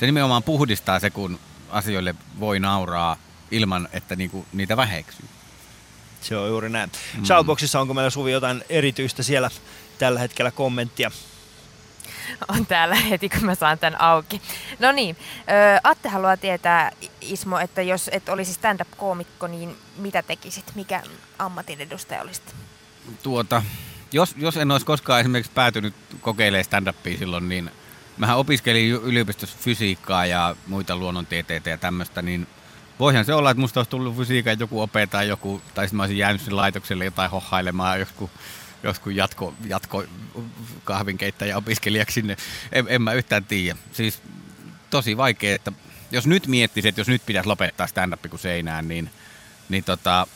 [0.00, 1.38] se nimenomaan puhdistaa se, kun
[1.70, 3.16] asioille voi nauraa
[3.50, 5.28] ilman, että niinku niitä väheksyy.
[6.20, 6.90] Se on juuri näin.
[7.16, 7.24] Mm.
[7.24, 9.50] Shoutboxissa onko meillä Suvi jotain erityistä siellä
[9.98, 11.10] tällä hetkellä kommenttia?
[12.48, 14.42] on täällä heti, kun mä saan tämän auki.
[14.78, 15.16] No niin,
[15.84, 16.90] Atte haluaa tietää,
[17.20, 20.72] Ismo, että jos et olisi stand-up-koomikko, niin mitä tekisit?
[20.74, 21.02] Mikä
[21.38, 22.54] ammatin edustaja olisit?
[23.22, 23.62] Tuota,
[24.12, 27.70] jos, jos en olisi koskaan esimerkiksi päätynyt kokeilemaan stand-upia silloin, niin
[28.16, 32.46] mähän opiskelin yliopistossa fysiikkaa ja muita luonnontieteitä ja tämmöistä, niin
[33.00, 36.18] voihan se olla, että musta olisi tullut fysiikan joku opeta joku, tai sitten mä olisin
[36.18, 38.30] jäänyt sinne laitokselle jotain hohailemaan joskus,
[38.82, 40.04] joskus jatko, jatko
[40.84, 42.36] kahvinkeittäjä opiskelijaksi sinne.
[42.72, 43.78] En, en mä yhtään tiedä.
[43.92, 44.22] Siis
[44.90, 45.72] tosi vaikea, että
[46.10, 49.10] jos nyt miettisi, että jos nyt pitäisi lopettaa stand-up kuin seinään, niin,
[49.68, 50.26] niin tota,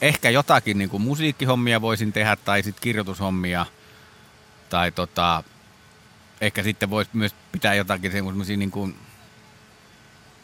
[0.00, 3.66] ehkä jotakin niin kuin musiikkihommia voisin tehdä tai sitten kirjoitushommia.
[4.68, 5.44] Tai tota,
[6.40, 8.96] ehkä sitten voisi myös pitää jotakin semmoisia niin kuin,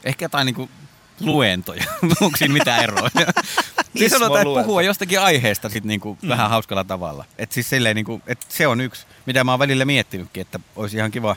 [0.04, 0.70] ehkä jotain niin kuin
[1.20, 1.84] luentoja.
[2.20, 3.08] Onko siinä mitään eroa?
[3.98, 6.28] siis sanotaan, että puhua jostakin aiheesta sit niin kuin mm.
[6.28, 7.24] vähän hauskalla tavalla.
[7.38, 10.60] Et siis silleen, niin kuin, että se on yksi, mitä mä oon välillä miettinytkin, että
[10.76, 11.36] olisi ihan kiva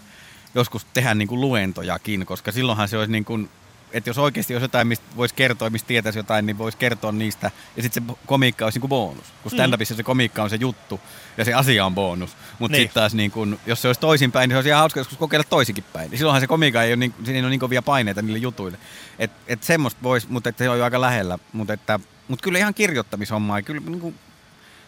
[0.55, 3.49] joskus tehdä niin kuin luentojakin, koska silloinhan se olisi niin kuin,
[3.91, 7.51] että jos oikeasti olisi jotain, mistä voisi kertoa, mistä tietäisi jotain, niin voisi kertoa niistä.
[7.77, 9.25] Ja sitten se komiikka olisi niin kuin bonus.
[9.43, 10.99] Kun stand-upissa se komiikka on se juttu
[11.37, 12.37] ja se asia on bonus.
[12.59, 12.83] Mutta Niin.
[12.83, 15.45] sitten taas, niin kun, jos se olisi toisinpäin, niin se olisi ihan hauska joskus kokeilla
[15.49, 16.09] toisinkin päin.
[16.11, 18.77] Niin silloinhan se komiikka ei ole niin, siinä ei ole niin kovia paineita niille jutuille.
[19.19, 21.39] Et, et semmoista voisi, mutta että se on jo aika lähellä.
[21.53, 23.61] Mutta että, mut kyllä ihan kirjoittamishommaa.
[23.61, 24.15] Kyllä, niin kuin,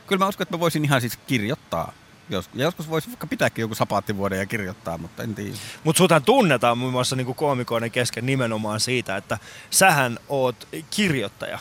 [0.07, 1.93] kyllä mä uskon, että mä voisin ihan siis kirjoittaa.
[2.29, 5.55] Joskus, ja joskus voisi vaikka pitääkin joku sapaattivuoden ja kirjoittaa, mutta en tiedä.
[5.83, 9.37] Mutta suthan tunnetaan muun muassa niinku koomikoiden kesken nimenomaan siitä, että
[9.69, 11.59] sähän oot kirjoittaja.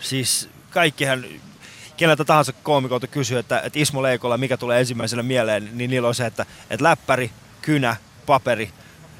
[0.00, 1.24] Siis kaikkihan,
[1.96, 6.14] keneltä tahansa koomikolta kysyy, että, että Ismo Leikolla mikä tulee ensimmäisenä mieleen, niin niillä on
[6.14, 7.30] se, että, että läppäri,
[7.62, 7.96] kynä,
[8.26, 8.72] paperi,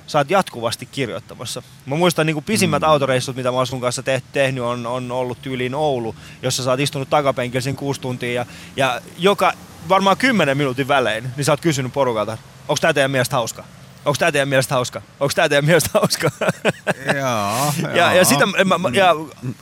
[0.06, 1.62] sä oot jatkuvasti kirjoittamassa.
[1.86, 2.88] Mä muistan niin pisimmät mm.
[2.88, 6.70] autoreissut, mitä mä oon sun kanssa te- tehnyt, on, on ollut tyyliin Oulu, jossa sä
[6.70, 8.46] oot istunut takapenkillä siinä kuusi tuntia ja,
[8.76, 9.52] ja joka
[9.88, 13.64] varmaan kymmenen minuutin välein, niin sä oot kysynyt porukalta, onko tää teidän mielestä hauska?
[14.04, 15.02] Onko tämä teidän mielestä hauska?
[15.20, 16.30] Onko tämä teidän mielestä hauska?
[17.18, 19.14] Joo, ja, ja, sitä, mä, mä- ja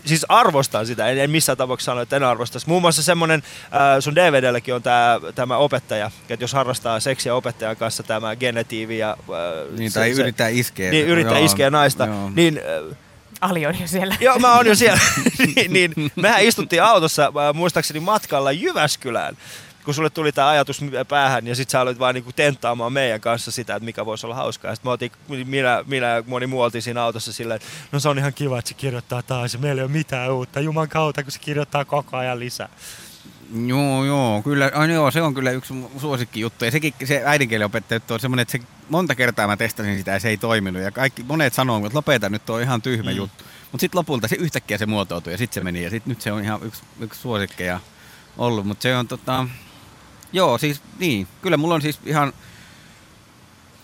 [0.04, 2.68] siis arvostan sitä, en, en missään tapauksessa sano, että en arvostaisi.
[2.68, 7.76] Muun muassa semmoinen, äh, sun DVDlläkin on tää, tämä opettaja, että jos harrastaa seksiä opettajan
[7.76, 9.10] kanssa tämä genetiivi ja...
[9.10, 10.90] Äh, Niin, tai yrittää iskeä.
[10.90, 12.06] Niin, yrittää Joo, iskeä naista.
[12.06, 12.30] joo.
[12.34, 12.60] Niin,
[12.90, 12.96] äh,
[13.40, 14.14] Ali on jo siellä.
[14.20, 15.00] Joo, mä oon jo siellä.
[15.54, 19.36] niin, niin, mehän istuttiin autossa äh, muistaakseni matkalla Jyväskylään,
[19.86, 23.50] kun sulle tuli tämä ajatus päähän ja sit sä aloit vaan niinku tenttaamaan meidän kanssa
[23.50, 24.74] sitä, että mikä voisi olla hauskaa.
[24.74, 25.12] Sitten me oltiin,
[25.44, 28.58] minä, minä ja moni muu oltiin siinä autossa silleen, että no se on ihan kiva,
[28.58, 30.60] että se kirjoittaa taas ja meillä ei ole mitään uutta.
[30.60, 32.68] Juman kautta, kun se kirjoittaa koko ajan lisää.
[33.66, 36.64] Joo, joo, kyllä, ai, joo, se on kyllä yksi suosikki juttu.
[36.64, 40.20] Ja sekin, se äidinkielen opettaja on semmoinen, että se, monta kertaa mä testasin sitä ja
[40.20, 40.82] se ei toiminut.
[40.82, 43.16] Ja kaikki, monet sanoo, että lopeta nyt, on ihan tyhmä mm.
[43.16, 43.44] juttu.
[43.72, 45.82] Mutta sitten lopulta se yhtäkkiä se muotoutui ja sitten se meni.
[45.82, 47.80] Ja sit nyt se on ihan yksi, yksi suosikkeja
[48.38, 48.66] ollut.
[48.66, 49.46] Mutta se on tota,
[50.32, 52.32] joo, siis niin, kyllä mulla on siis ihan,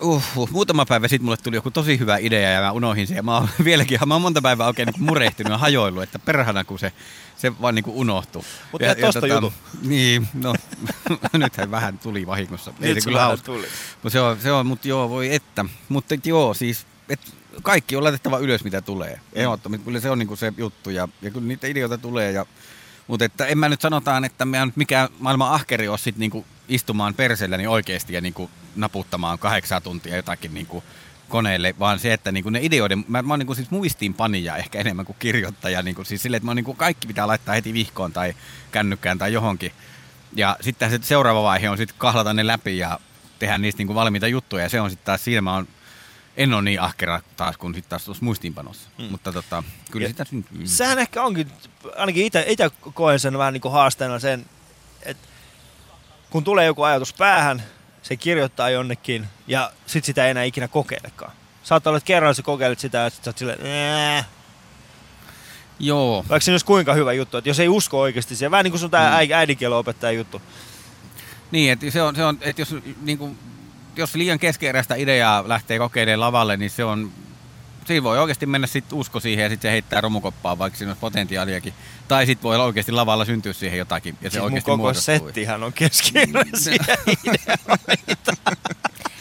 [0.03, 3.17] Uh, uh, muutama päivä sitten mulle tuli joku tosi hyvä idea ja mä unohdin sen.
[3.17, 6.65] Ja mä oon vieläkin, mä oon monta päivää oikein niin murehtinut ja hajoillut, että perhana
[6.65, 6.93] kun se,
[7.37, 8.45] se vaan niin unohtuu.
[8.73, 9.53] Mut tehdä tosta jutun.
[9.83, 10.55] Niin, no
[11.33, 12.73] nythän vähän tuli vahingossa.
[12.79, 13.67] Nyt se se kyllä tuli.
[14.03, 15.65] Mut se on, se on, mut joo, voi että.
[15.89, 17.21] Mutta joo, siis et
[17.63, 19.21] kaikki on laitettava ylös, mitä tulee.
[19.33, 22.33] Ehdottomasti, kyllä se on niinku se juttu ja, ja kyllä niitä ideoita tulee.
[22.33, 22.47] Ja,
[23.07, 26.47] mutta että en mä nyt sanotaan, että mä nyt mikään maailman ahkeri ole sit niinku
[26.69, 30.85] istumaan perseelläni oikeasti ja niinku naputtamaan kahdeksan tuntia jotakin niinku
[31.29, 35.07] koneelle, vaan se, että niinku ne ideoiden, mä, mä oon niinku siis muistiinpanija ehkä enemmän
[35.07, 38.35] kuin kirjoittaja, niinku siis silleen, että mä niinku kaikki pitää laittaa heti vihkoon tai
[38.73, 39.73] kännykkään tai johonkin.
[40.35, 42.99] Ja sitten se seuraava vaihe on sitten kahlata ne läpi ja
[43.39, 44.63] tehdä niistä niinku valmiita juttuja.
[44.63, 45.69] Ja se on sitten taas siinä mä oon,
[46.37, 48.89] en ole niin ahkera taas kuin sitten taas tuossa muistiinpanossa.
[48.99, 49.05] Mm.
[49.05, 50.27] Mutta tota, kyllä Ja sitä.
[50.31, 50.45] Mm.
[50.65, 51.53] Sehän ehkä onkin,
[51.97, 54.47] ainakin itse koen sen vähän niin kuin haasteena sen,
[55.03, 55.29] että
[56.31, 57.63] kun tulee joku ajatus päähän,
[58.03, 61.33] se kirjoittaa jonnekin ja sit sitä ei enää ikinä kokeilekaan.
[61.63, 64.25] Saattaa olla, että kerran sä kokeilet sitä ja sit sä oot silleen, "Nää."
[65.79, 68.73] Joo, vaikka se olisi kuinka hyvä juttu, että jos ei usko oikeasti siihen, vähän niin
[68.73, 69.33] kuin sun tää mm.
[69.33, 70.43] äidinkielen opettaja juttu.
[71.51, 73.39] Niin, että se on, se on että jos, niin kuin,
[73.97, 77.13] jos liian keskeeräistä ideaa lähtee kokeilemaan lavalle, niin se on,
[77.87, 81.01] siinä voi oikeasti mennä sit usko siihen ja sitten se heittää romukoppaan, vaikka siinä olisi
[81.01, 81.75] potentiaaliakin.
[82.09, 85.15] Tai sitten voi oikeasti lavalla syntyä siihen jotakin ja se Siis mun oikeasti koko muodostuu.
[85.15, 86.73] settihän on keskeeräisiä
[87.25, 88.37] ideoita.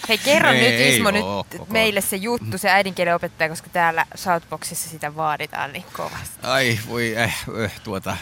[0.09, 3.49] Hei, kerro Ei, nyt ei Ismo oo nyt koko- meille se juttu, se äidinkielen opettaja,
[3.49, 6.37] koska täällä Shoutboxissa sitä vaaditaan niin kovasti.
[6.43, 8.17] Ai, voi, eh, eh, tuota...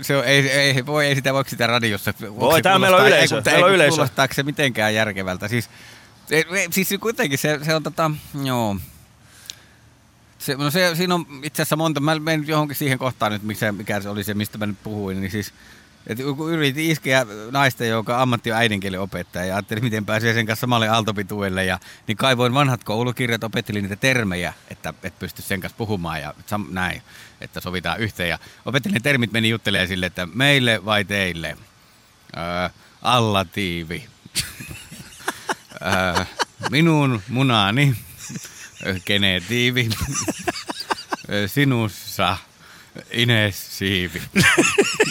[0.00, 2.14] Se on, ei, ei, voi, ei sitä voi sitä radiossa.
[2.20, 3.90] Voi, täällä meillä on yleisö, meillä on yleisö.
[3.90, 5.48] Kuulostaako se mitenkään järkevältä?
[5.48, 5.70] Siis,
[6.30, 8.10] ei, ei, siis kuitenkin se, se on tota,
[8.44, 8.76] joo.
[10.38, 13.72] Se, no se, siinä on itse asiassa monta, mä menen johonkin siihen kohtaan nyt, mikä,
[13.72, 15.52] mikä se oli se, mistä mä nyt puhuin, niin siis
[16.06, 16.18] et
[16.52, 20.88] yritin iskeä naista, joka ammatti on äidinkielen opettaja ja ajattelin, miten pääsee sen kanssa samalle
[20.88, 21.64] aaltopituelle.
[21.64, 26.34] Ja, niin kaivoin vanhat koulukirjat, opettelin niitä termejä, että et pysty sen kanssa puhumaan ja
[26.46, 27.02] sam, näin,
[27.40, 28.28] että sovitaan yhteen.
[28.28, 31.56] Ja opettelin termit, meni juttelemaan sille, että meille vai teille.
[32.36, 32.68] Öö,
[33.02, 34.06] allatiivi.
[35.86, 36.24] öö,
[36.70, 37.96] minun munani.
[38.86, 39.88] Öö, Genetiivi.
[41.30, 42.36] Öö, Sinussa
[43.10, 44.22] inessiivi.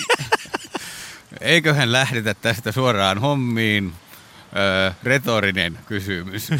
[1.45, 3.93] Eiköhän lähdetä tästä suoraan hommiin.
[4.55, 6.49] Öö, retorinen kysymys.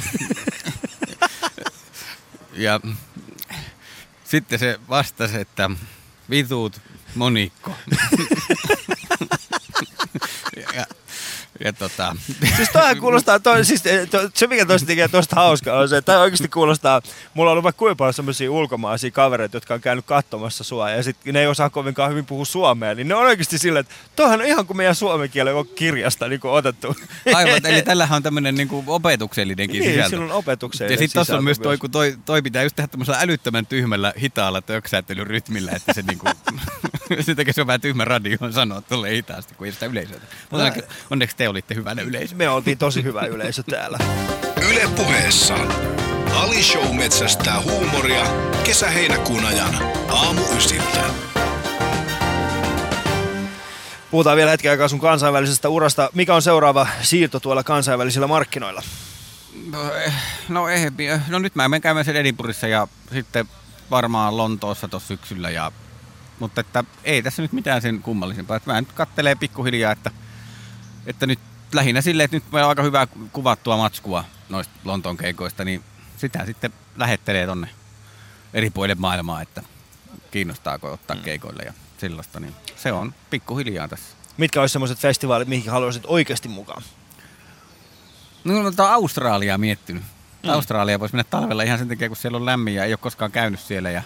[2.53, 2.79] ja
[4.23, 5.69] sitten se vastasi, että
[6.29, 6.81] vitut
[7.15, 7.75] monikko.
[10.75, 10.86] ja,
[11.63, 12.15] ja tota,
[12.55, 15.97] Siis toihan kuulostaa, toi, siis, eh, to, se mikä toista tekee tosta hauskaa on se,
[15.97, 17.01] että oikeasti kuulostaa,
[17.33, 21.03] mulla on ollut vaikka kuinka paljon semmoisia ulkomaisia kavereita, jotka on käynyt katsomassa sua ja
[21.03, 24.41] sit ne ei osaa kovinkaan hyvin puhua suomea, niin ne on oikeasti silleen, että toihan
[24.41, 26.95] on ihan kuin meidän suomen kielen kirjasta niin kuin otettu.
[27.33, 28.69] aivan, eli tällähän on tämmöinen niin
[29.45, 30.09] teksellinenkin niin, sisältö.
[30.09, 32.87] sillä on opetuksellinen Ja sitten tuossa on myös toi, kun toi, toi pitää just tehdä
[32.87, 36.29] tämmöisellä älyttömän tyhmällä, hitaalla töksäyttelyn rytmillä, että se niinku,
[37.21, 40.19] sen takia se on vähän tyhmä radioon sanoa tuolle hitaasti, kun ei sitä yleisöä.
[40.51, 42.35] Mutta onneksi- onneksi te olitte hyvänä yleisö.
[42.35, 43.97] Me oltiin tosi hyvä yleisö täällä.
[44.69, 45.55] Yle puheessa.
[46.33, 48.25] Ali Show metsästää huumoria
[48.63, 49.75] kesä-heinäkuun ajan.
[50.09, 51.03] Aamu ysiltä.
[54.11, 56.09] Puhutaan vielä hetken aikaa sun kansainvälisestä urasta.
[56.13, 58.83] Mikä on seuraava siirto tuolla kansainvälisillä markkinoilla?
[59.71, 60.13] No, eh,
[60.49, 60.91] no, eh,
[61.27, 63.45] no nyt mä menen käymään sen Edinburghissa ja sitten
[63.91, 65.49] varmaan Lontoossa tuossa syksyllä.
[65.49, 65.71] Ja,
[66.39, 68.57] mutta että ei tässä nyt mitään sen kummallisempaa.
[68.57, 70.11] Että mä nyt kattelee pikkuhiljaa, että,
[71.05, 71.39] että nyt
[71.73, 75.83] lähinnä silleen, että nyt meillä on aika hyvää kuvattua matskua noista Lontoon keikoista, niin
[76.17, 77.69] sitä sitten lähettelee tonne
[78.53, 79.63] eri puolille maailmaa, että
[80.31, 82.39] kiinnostaako ottaa keikoille ja sellaista.
[82.39, 84.15] Niin se on pikkuhiljaa tässä.
[84.37, 86.83] Mitkä olisi semmoiset festivaalit, mihin haluaisit oikeasti mukaan?
[88.43, 90.03] No, no tota Australiaa miettinyt.
[90.43, 90.49] Mm.
[90.49, 93.31] Australia voisi mennä talvella ihan sen takia, kun siellä on lämmin ja ei ole koskaan
[93.31, 93.91] käynyt siellä.
[93.91, 94.01] Ja,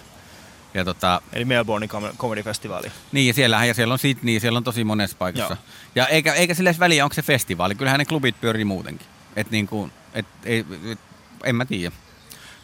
[0.74, 2.92] ja tota, Eli Melbourne Com- Comedy Festivaali.
[3.12, 5.54] niin, ja siellähän, ja siellä on Sydney, siellä on tosi monessa paikassa.
[5.54, 5.64] Joo.
[5.94, 7.74] Ja eikä, eikä sillä edes väliä, onko se festivaali.
[7.74, 9.06] Kyllähän ne klubit pyörii muutenkin.
[9.36, 10.98] Et niin kuin, et, ei, et,
[11.44, 11.94] en mä tiedä.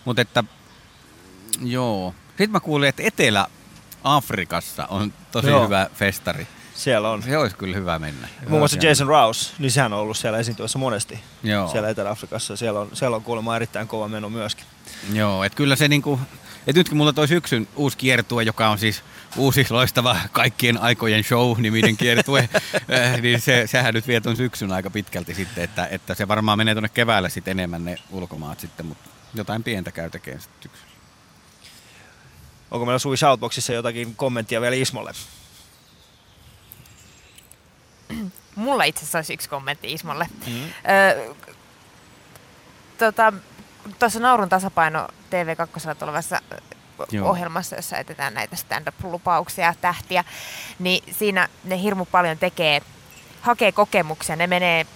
[0.05, 0.45] Mutta että,
[1.65, 2.15] joo.
[2.29, 5.65] Sitten mä kuulin, että Etelä-Afrikassa on tosi Joo.
[5.65, 6.47] hyvä festari.
[6.75, 7.23] Siellä on.
[7.23, 8.29] Se olisi kyllä hyvä mennä.
[8.49, 11.19] Muun muassa Siellä- Jason Rouse, niin sehän on ollut siellä esiintyessä monesti.
[11.43, 11.69] Joo.
[11.69, 12.57] Siellä Etelä-Afrikassa.
[12.57, 14.65] Siellä on, siellä on kuulemma erittäin kova meno myöskin.
[15.13, 16.21] Joo, että kyllä se niinku,
[16.67, 19.03] että nyt kun mulla toi syksyn uusi kiertue, joka on siis
[19.37, 22.49] uusi loistava kaikkien aikojen show-niminen kiertue,
[22.89, 26.59] eh, niin se, sehän nyt vie ton syksyn aika pitkälti sitten, että, että se varmaan
[26.59, 30.97] menee tuonne keväällä sitten enemmän ne ulkomaat sitten, mutta jotain pientä käy tekemään sitten syksyllä.
[32.71, 35.13] Onko meillä Suvi Shoutboxissa jotakin kommenttia vielä Ismolle?
[38.55, 40.29] Mulla itse asiassa olisi yksi kommentti Ismolle.
[40.47, 40.63] Mm.
[40.63, 41.35] Öö,
[42.99, 43.33] tota,
[43.99, 46.41] Tuossa Naurun tasapaino TV2 tulevassa
[47.11, 47.31] Joo.
[47.31, 50.25] ohjelmassa, jossa etetään näitä stand-up-lupauksia ja tähtiä,
[50.79, 52.83] niin siinä ne hirmu paljon tekee,
[53.41, 54.87] hakee kokemuksia, ne menee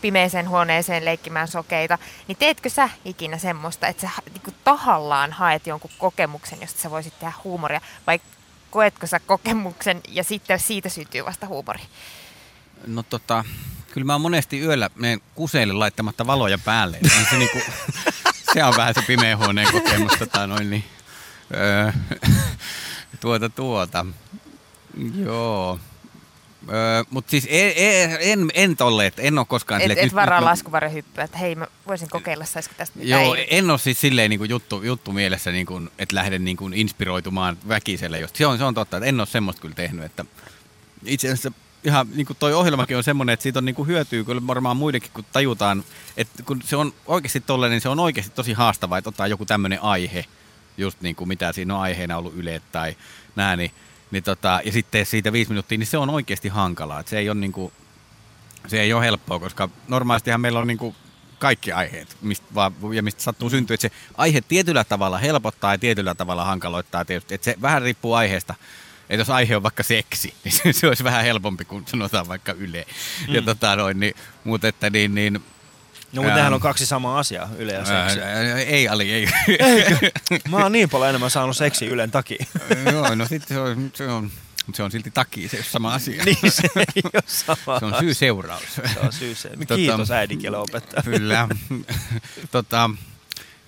[0.00, 5.90] pimeeseen huoneeseen leikkimään sokeita, niin teetkö sä ikinä semmoista, että sä niinku tahallaan haet jonkun
[5.98, 8.20] kokemuksen, josta sä voisit tehdä huumoria, vai
[8.70, 11.80] koetko sä kokemuksen ja sitten siitä syntyy vasta huumori?
[12.86, 13.44] No tota,
[13.92, 16.98] kyllä mä oon monesti yöllä menen kuseille laittamatta valoja päälle.
[17.04, 17.58] On se, niinku,
[18.54, 20.12] se on vähän se pimeän huoneen kokemus.
[20.18, 20.84] Tota, noin, niin,
[21.54, 21.92] öö,
[23.20, 24.06] tuota tuota.
[25.24, 25.78] Joo.
[26.72, 29.80] Öö, Mutta siis en, en, en, en tolle, että en ole koskaan...
[29.80, 32.98] Et, silleen, et että varaa nyt mä- laskuvarjohyppyä, että hei mä voisin kokeilla, saisiko tästä
[33.02, 36.44] Joo, mitään en ole siis silleen niin kuin juttu, juttu mielessä, niin kuin, että lähden
[36.44, 38.18] niin kuin inspiroitumaan väkiselle.
[38.18, 38.36] Just.
[38.36, 40.04] Se, on, se on totta, että en ole semmoista kyllä tehnyt.
[40.04, 40.24] Että
[41.04, 41.52] itse asiassa
[41.84, 44.76] ihan niin kuin toi ohjelmakin on semmoinen, että siitä on niin kuin hyötyä kyllä varmaan
[44.76, 45.84] muidenkin, kun tajutaan,
[46.16, 49.46] että kun se on oikeasti tollainen, niin se on oikeasti tosi haastavaa, että ottaa joku
[49.46, 50.24] tämmöinen aihe,
[50.78, 52.96] just niin kuin mitä siinä on aiheena ollut Yle tai
[53.36, 53.70] nää, niin,
[54.10, 57.00] niin tota, ja sitten siitä viisi minuuttia, niin se on oikeasti hankalaa.
[57.00, 57.72] Että se ei ole niin kuin,
[58.66, 60.96] se ei ole helppoa, koska normaalistihan meillä on niin kuin
[61.38, 65.78] kaikki aiheet, mistä vaan, ja mistä sattuu syntyä, että se aihe tietyllä tavalla helpottaa ja
[65.78, 67.34] tietyllä tavalla hankaloittaa tietysti.
[67.34, 68.54] Että se vähän riippuu aiheesta.
[69.10, 72.52] Että jos aihe on vaikka seksi, niin se, se olisi vähän helpompi kuin sanotaan vaikka
[72.52, 72.86] yle.
[73.28, 73.34] Mm.
[73.34, 75.32] Ja tota noin, niin, mutta että niin, niin
[76.12, 76.36] No mutta Ähm.
[76.36, 78.20] nehän on kaksi samaa asiaa, Yle ja seksi.
[78.20, 79.28] ää, ei Ali, ei.
[80.50, 82.46] Mä oon niin paljon enemmän saanut seksi Ylen takia.
[82.92, 84.30] Joo, no sitten se on, se on,
[84.74, 86.24] se on silti takia, se ei ole sama asia.
[86.24, 88.62] niin se ei ole sama Se on syy-seuraus.
[88.74, 89.48] Se on syy se.
[89.48, 91.02] Tota- Kiitos äidinkielen opettaja.
[91.02, 91.48] Kyllä.
[92.50, 92.90] tota,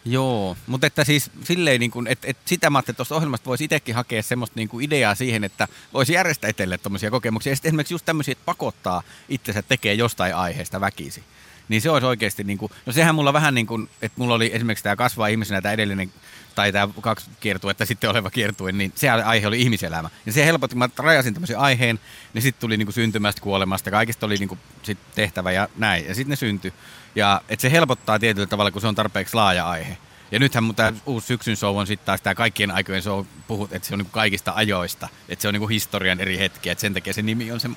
[0.04, 3.46] joo, mutta että siis silleen, niin kuin, että, että sitä mä ajattelin, että tuosta ohjelmasta
[3.46, 7.52] voisi itsekin hakea semmoista niin kuin ideaa siihen, että voisi järjestää itselle tuommoisia kokemuksia.
[7.52, 11.22] Ja sitten esimerkiksi just tämmöisiä, että pakottaa itsensä tekee jostain aiheesta väkisi.
[11.68, 14.50] Niin se olisi oikeasti, niin kuin, no sehän mulla vähän niin kuin, että mulla oli
[14.54, 16.12] esimerkiksi tämä kasvaa ihmisenä tämä edellinen,
[16.54, 20.10] tai tämä kaksi kiertuetta sitten oleva kiertue, niin se aihe oli ihmiselämä.
[20.26, 22.00] Ja se helpotti, kun mä rajasin tämmöisen aiheen,
[22.34, 26.06] niin sitten tuli niin kuin syntymästä, kuolemasta, kaikista oli niin kuin sit tehtävä ja näin.
[26.06, 26.72] Ja sitten ne syntyi.
[27.14, 29.96] Ja et se helpottaa tietyllä tavalla, kun se on tarpeeksi laaja aihe.
[30.32, 33.72] Ja nythän mun tämä uusi syksyn show on sitten taas tämä kaikkien aikojen show, puhut,
[33.72, 36.94] että se on niinku kaikista ajoista, että se on niinku historian eri hetkiä, että sen
[36.94, 37.68] takia se nimi on se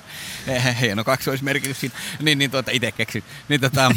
[0.48, 3.24] eh, hieno kaksoismerkitys siinä, niin, niin tuota, itse keksin.
[3.48, 3.90] Niin, tota,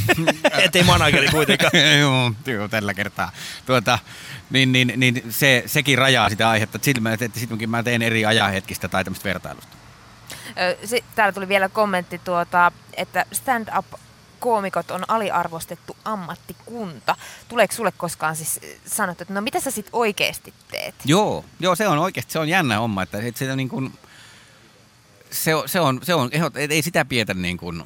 [0.58, 1.72] Ettei manageri kuitenkaan.
[2.46, 3.32] joo, tällä kertaa.
[3.66, 4.00] Tuota,
[4.50, 8.02] niin, niin, niin se, sekin rajaa sitä aihetta, että sitten mä, että sit mä teen
[8.02, 9.78] eri ajanhetkistä tai tämmöistä vertailusta.
[11.16, 13.86] Täällä tuli vielä kommentti, tuota, että stand-up
[14.40, 17.16] koomikot on aliarvostettu ammattikunta.
[17.48, 20.96] Tuleeko sulle koskaan siis sanottu, että no mitä sä sit oikeasti teet?
[21.06, 23.94] Joo, joo, se on oikeasti, se on jännä homma, että, se on niin kuin,
[25.32, 27.84] se on, se on, se on ehdot, et ei sitä pietä niin kuin,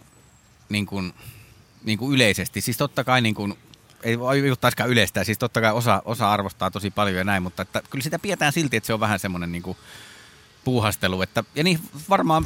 [0.69, 1.13] niin kuin,
[1.83, 2.61] niin kuin yleisesti.
[2.61, 3.57] Siis totta kai niin kuin,
[4.03, 7.83] ei juttaisikaan yleistä, siis totta kai osa, osa arvostaa tosi paljon ja näin, mutta että
[7.89, 9.77] kyllä sitä pidetään silti, että se on vähän semmoinen niin kuin
[10.63, 11.21] puuhastelu.
[11.21, 11.79] Että, ja niin
[12.09, 12.45] varmaan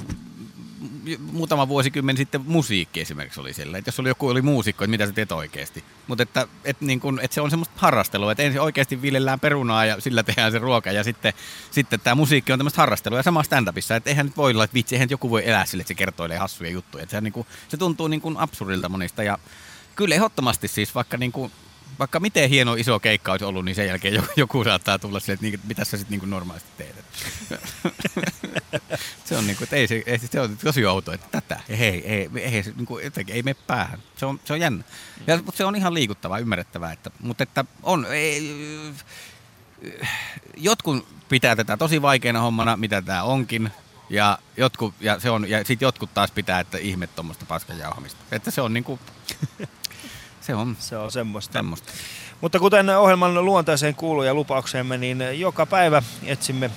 [1.32, 5.06] muutama vuosikymmen sitten musiikki esimerkiksi oli sillä, että jos oli joku oli muusikko, että mitä
[5.06, 5.84] sä teet oikeasti.
[6.08, 9.86] Mutta että, että, niin kun, että se on semmoista harrastelua, että ensin oikeasti viljellään perunaa
[9.86, 11.34] ja sillä tehdään se ruoka ja sitten,
[11.72, 14.74] sitten tämä musiikki on tämmöistä harrastelua ja sama stand-upissa, että eihän nyt voi olla, että
[14.74, 17.04] vitsi, eihän joku voi elää sille, että se kertoilee hassuja juttuja.
[17.04, 19.38] Että se, niin kuin, se tuntuu niin kuin absurdilta monista ja
[19.96, 21.52] kyllä ehdottomasti siis vaikka niin kuin,
[22.00, 25.34] vaikka miten hieno iso keikka olisi ollut, niin sen jälkeen joku, joku saattaa tulla silleen,
[25.34, 26.96] että niin, mitä sä sitten niin normaalisti teet.
[29.26, 31.80] se on niin kuin, että ei se, ei, se on tosi outoa, että tätä, ei,
[31.80, 34.00] ei, ei, se, niin kuin, jotenkin, ei mene päähän.
[34.18, 34.84] Se on, se on jännä.
[35.28, 36.92] Ja, mutta se on ihan liikuttavaa, ymmärrettävää.
[36.92, 38.58] Että, mutta että on, ei,
[40.58, 43.72] jotkut pitää tätä tosi vaikeana hommana, mitä tämä onkin.
[44.10, 48.20] Ja, jotkut, ja, se on, ja sitten jotkut taas pitää, että ihme tuommoista paskan jauhamista.
[48.32, 49.00] Että se on niinku,
[50.48, 51.54] Se on Se on semmoista.
[51.54, 51.92] semmoista.
[52.42, 56.72] Mutta kuten ohjelman luonteeseen kuuluu ja lupaukseemme, niin joka päivä etsimme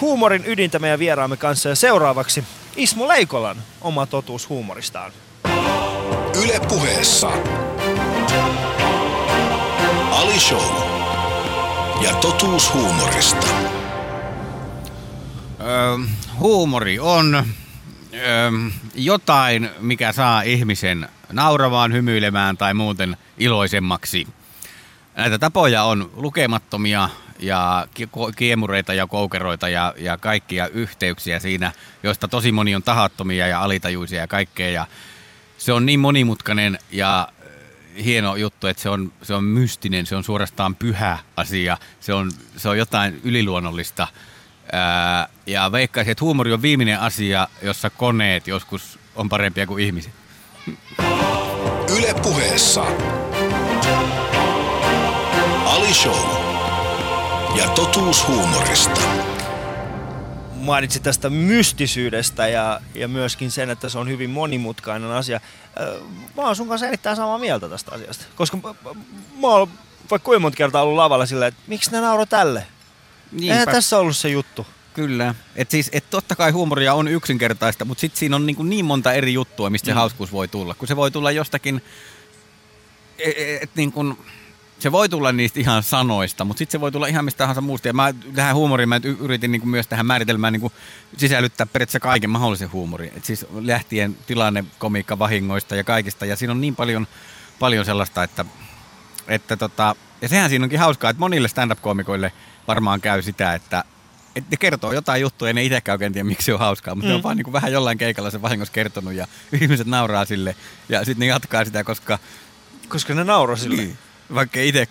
[0.00, 1.68] huumorin ydintä meidän vieraamme kanssa.
[1.68, 2.44] Ja seuraavaksi
[2.76, 5.12] Ismo Leikolan oma totuus huumoristaan.
[6.44, 7.30] Yle puheessa.
[10.10, 10.94] Ali Show.
[12.02, 13.46] Ja totuus huumorista.
[15.60, 15.98] Öö,
[16.38, 17.34] huumori on
[18.14, 18.50] öö,
[18.94, 24.26] jotain, mikä saa ihmisen nauramaan, hymyilemään tai muuten iloisemmaksi.
[25.16, 27.08] Näitä tapoja on lukemattomia
[27.44, 27.86] ja
[28.36, 31.72] kiemureita ja koukeroita ja, ja kaikkia yhteyksiä siinä,
[32.02, 34.70] joista tosi moni on tahattomia ja alitajuisia ja kaikkea.
[34.70, 34.86] Ja
[35.58, 40.16] se on niin monimutkainen ja äh, hieno juttu, että se on, se on mystinen, se
[40.16, 44.08] on suorastaan pyhä asia, se on, se on jotain yliluonnollista.
[44.72, 50.12] Ää, ja veikkaisin, että huumori on viimeinen asia, jossa koneet joskus on parempia kuin ihmiset.
[51.98, 52.84] Yle puheessa.
[55.66, 56.53] Ali Show.
[57.54, 59.00] Ja totuus huumorista.
[60.54, 65.40] Mainitsit tästä mystisyydestä ja, ja myöskin sen, että se on hyvin monimutkainen asia.
[66.36, 68.24] Mä oon sun kanssa erittäin samaa mieltä tästä asiasta.
[68.36, 68.74] Koska mä,
[69.40, 69.68] mä oon
[70.10, 72.66] vaikka kuinka monta kertaa ollut lavalla silleen, että miksi ne nauroi tälle?
[73.42, 74.66] Eihän tässä ollut se juttu.
[74.94, 75.34] Kyllä.
[75.56, 79.12] Et siis, et totta kai huumoria on yksinkertaista, mutta sitten siinä on niin, niin monta
[79.12, 79.96] eri juttua, mistä se Mm.
[79.96, 80.74] hauskuus voi tulla.
[80.74, 81.82] Kun se voi tulla jostakin,
[83.18, 84.18] et, et niin kuin,
[84.84, 87.88] se voi tulla niistä ihan sanoista, mutta sitten se voi tulla ihan mistä tahansa muusta.
[87.88, 90.72] Ja mä tähän huumoriin mä yritin niin kuin myös tähän määritelmään niin kuin
[91.16, 93.12] sisällyttää periaatteessa kaiken mahdollisen huumorin.
[93.16, 96.26] Et siis lähtien tilanne, komiikka, vahingoista ja kaikista.
[96.26, 97.06] Ja siinä on niin paljon,
[97.58, 98.44] paljon sellaista, että,
[99.28, 102.32] että tota, ja sehän siinä onkin hauskaa, että monille stand-up-koomikoille
[102.68, 103.84] varmaan käy sitä, että
[104.36, 107.06] et ne kertoo jotain juttuja ja ne itsekään oikein tiedä, miksi se on hauskaa, mutta
[107.06, 107.10] mm.
[107.10, 109.26] ne on vaan niin kuin vähän jollain keikalla sen vahingossa kertonut ja
[109.60, 110.56] ihmiset nauraa sille
[110.88, 112.18] ja sitten ne jatkaa sitä, koska
[112.88, 113.76] Koska ne nauroi sille.
[113.76, 113.98] niin.
[114.34, 114.88] Vaikka ite,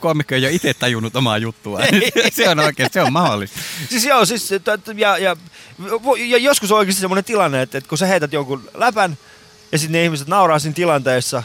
[0.00, 1.80] koomikko ei ole itse tajunnut omaa juttua.
[2.32, 3.60] se on oikein, se on mahdollista.
[3.90, 4.50] Siis joo, siis,
[4.96, 5.36] ja, ja,
[6.28, 9.18] ja joskus on oikeasti semmoinen tilanne, että, että kun sä heität jonkun läpän
[9.72, 11.42] ja sitten ne ihmiset nauraa siinä tilanteessa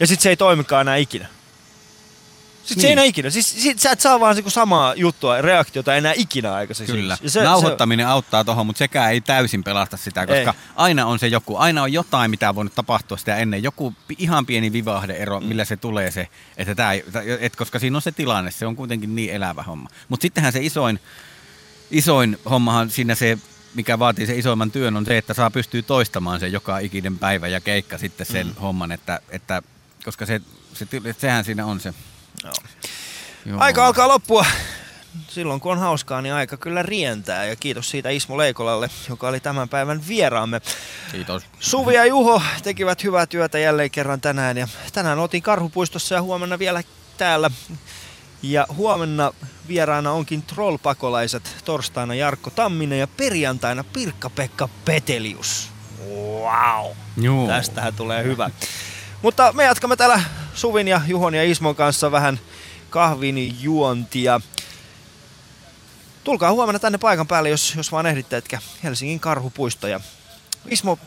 [0.00, 1.28] ja sitten se ei toimikaan enää ikinä.
[2.64, 2.92] Sitten se ei Niin.
[2.92, 3.30] enää ikinä.
[3.30, 6.92] Siis sit sä et saa vaan niinku samaa juttua, reaktiota enää ikinä aikaiseksi.
[6.92, 7.18] Kyllä.
[7.22, 8.10] Ja se, Nauhoittaminen se...
[8.10, 10.72] auttaa tuohon, mutta sekään ei täysin pelasta sitä, koska Ei.
[10.76, 13.62] aina on se joku, aina on jotain, mitä on voinut tapahtua sitä ennen.
[13.62, 15.46] Joku ihan pieni vivahdeero, mm.
[15.46, 16.92] millä se tulee se, että tää,
[17.40, 19.88] et, koska siinä on se tilanne, se on kuitenkin niin elävä homma.
[20.08, 21.00] Mutta sittenhän se isoin,
[21.90, 23.38] isoin hommahan siinä se,
[23.74, 27.48] mikä vaatii sen isoimman työn, on se, että saa pystyy toistamaan sen joka ikinen päivä
[27.48, 28.54] ja keikka sitten sen mm.
[28.54, 29.62] homman, että, että
[30.04, 30.40] koska se,
[30.74, 30.86] se,
[31.18, 31.94] sehän siinä on se.
[32.44, 32.52] Joo.
[33.46, 33.60] Joo.
[33.60, 34.46] Aika alkaa loppua.
[35.28, 37.44] Silloin kun on hauskaa, niin aika kyllä rientää.
[37.44, 40.60] Ja kiitos siitä Ismo Leikolalle, joka oli tämän päivän vieraamme.
[41.12, 41.42] Kiitos.
[41.60, 44.56] Suvi ja Juho tekivät hyvää työtä jälleen kerran tänään.
[44.56, 46.82] Ja tänään otin Karhupuistossa ja huomenna vielä
[47.16, 47.50] täällä.
[48.42, 49.32] Ja huomenna
[49.68, 55.68] vieraana onkin trollpakolaiset, torstaina Jarkko Tamminen ja perjantaina Pirkka-Pekka Petelius.
[56.08, 56.92] Wow!
[57.16, 57.46] Joo.
[57.46, 58.50] Tästähän tulee hyvä.
[59.22, 60.22] Mutta me jatkamme täällä
[60.54, 62.40] Suvin ja Juhon ja Ismon kanssa vähän
[62.90, 64.40] kahvin juontia.
[66.24, 69.88] Tulkaa huomenna tänne paikan päälle, jos, jos vaan ehditte, etkä Helsingin karhupuisto.
[69.88, 70.00] Ja
[70.68, 70.98] Ismo,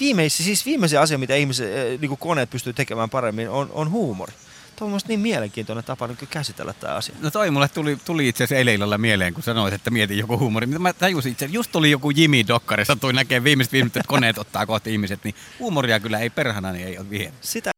[0.00, 4.32] viimeisi, siis viimeisin asia, mitä ihmiset, niin koneet pystyy tekemään paremmin, on, on huumori.
[4.78, 7.14] Tuo on niin mielenkiintoinen tapa niin käsitellä tämä asia.
[7.20, 10.38] No toi mulle tuli, tuli itse asiassa eilen illalla mieleen, kun sanoit, että mietin joku
[10.38, 10.66] huumori.
[10.66, 14.66] Mä tajusin itse, just tuli joku Jimmy Dokkari, satui näkee viimeiset viimeiset, että koneet ottaa
[14.66, 17.32] kohti ihmiset, niin huumoria kyllä ei perhana, niin ei ole vielä.
[17.40, 17.70] Sitä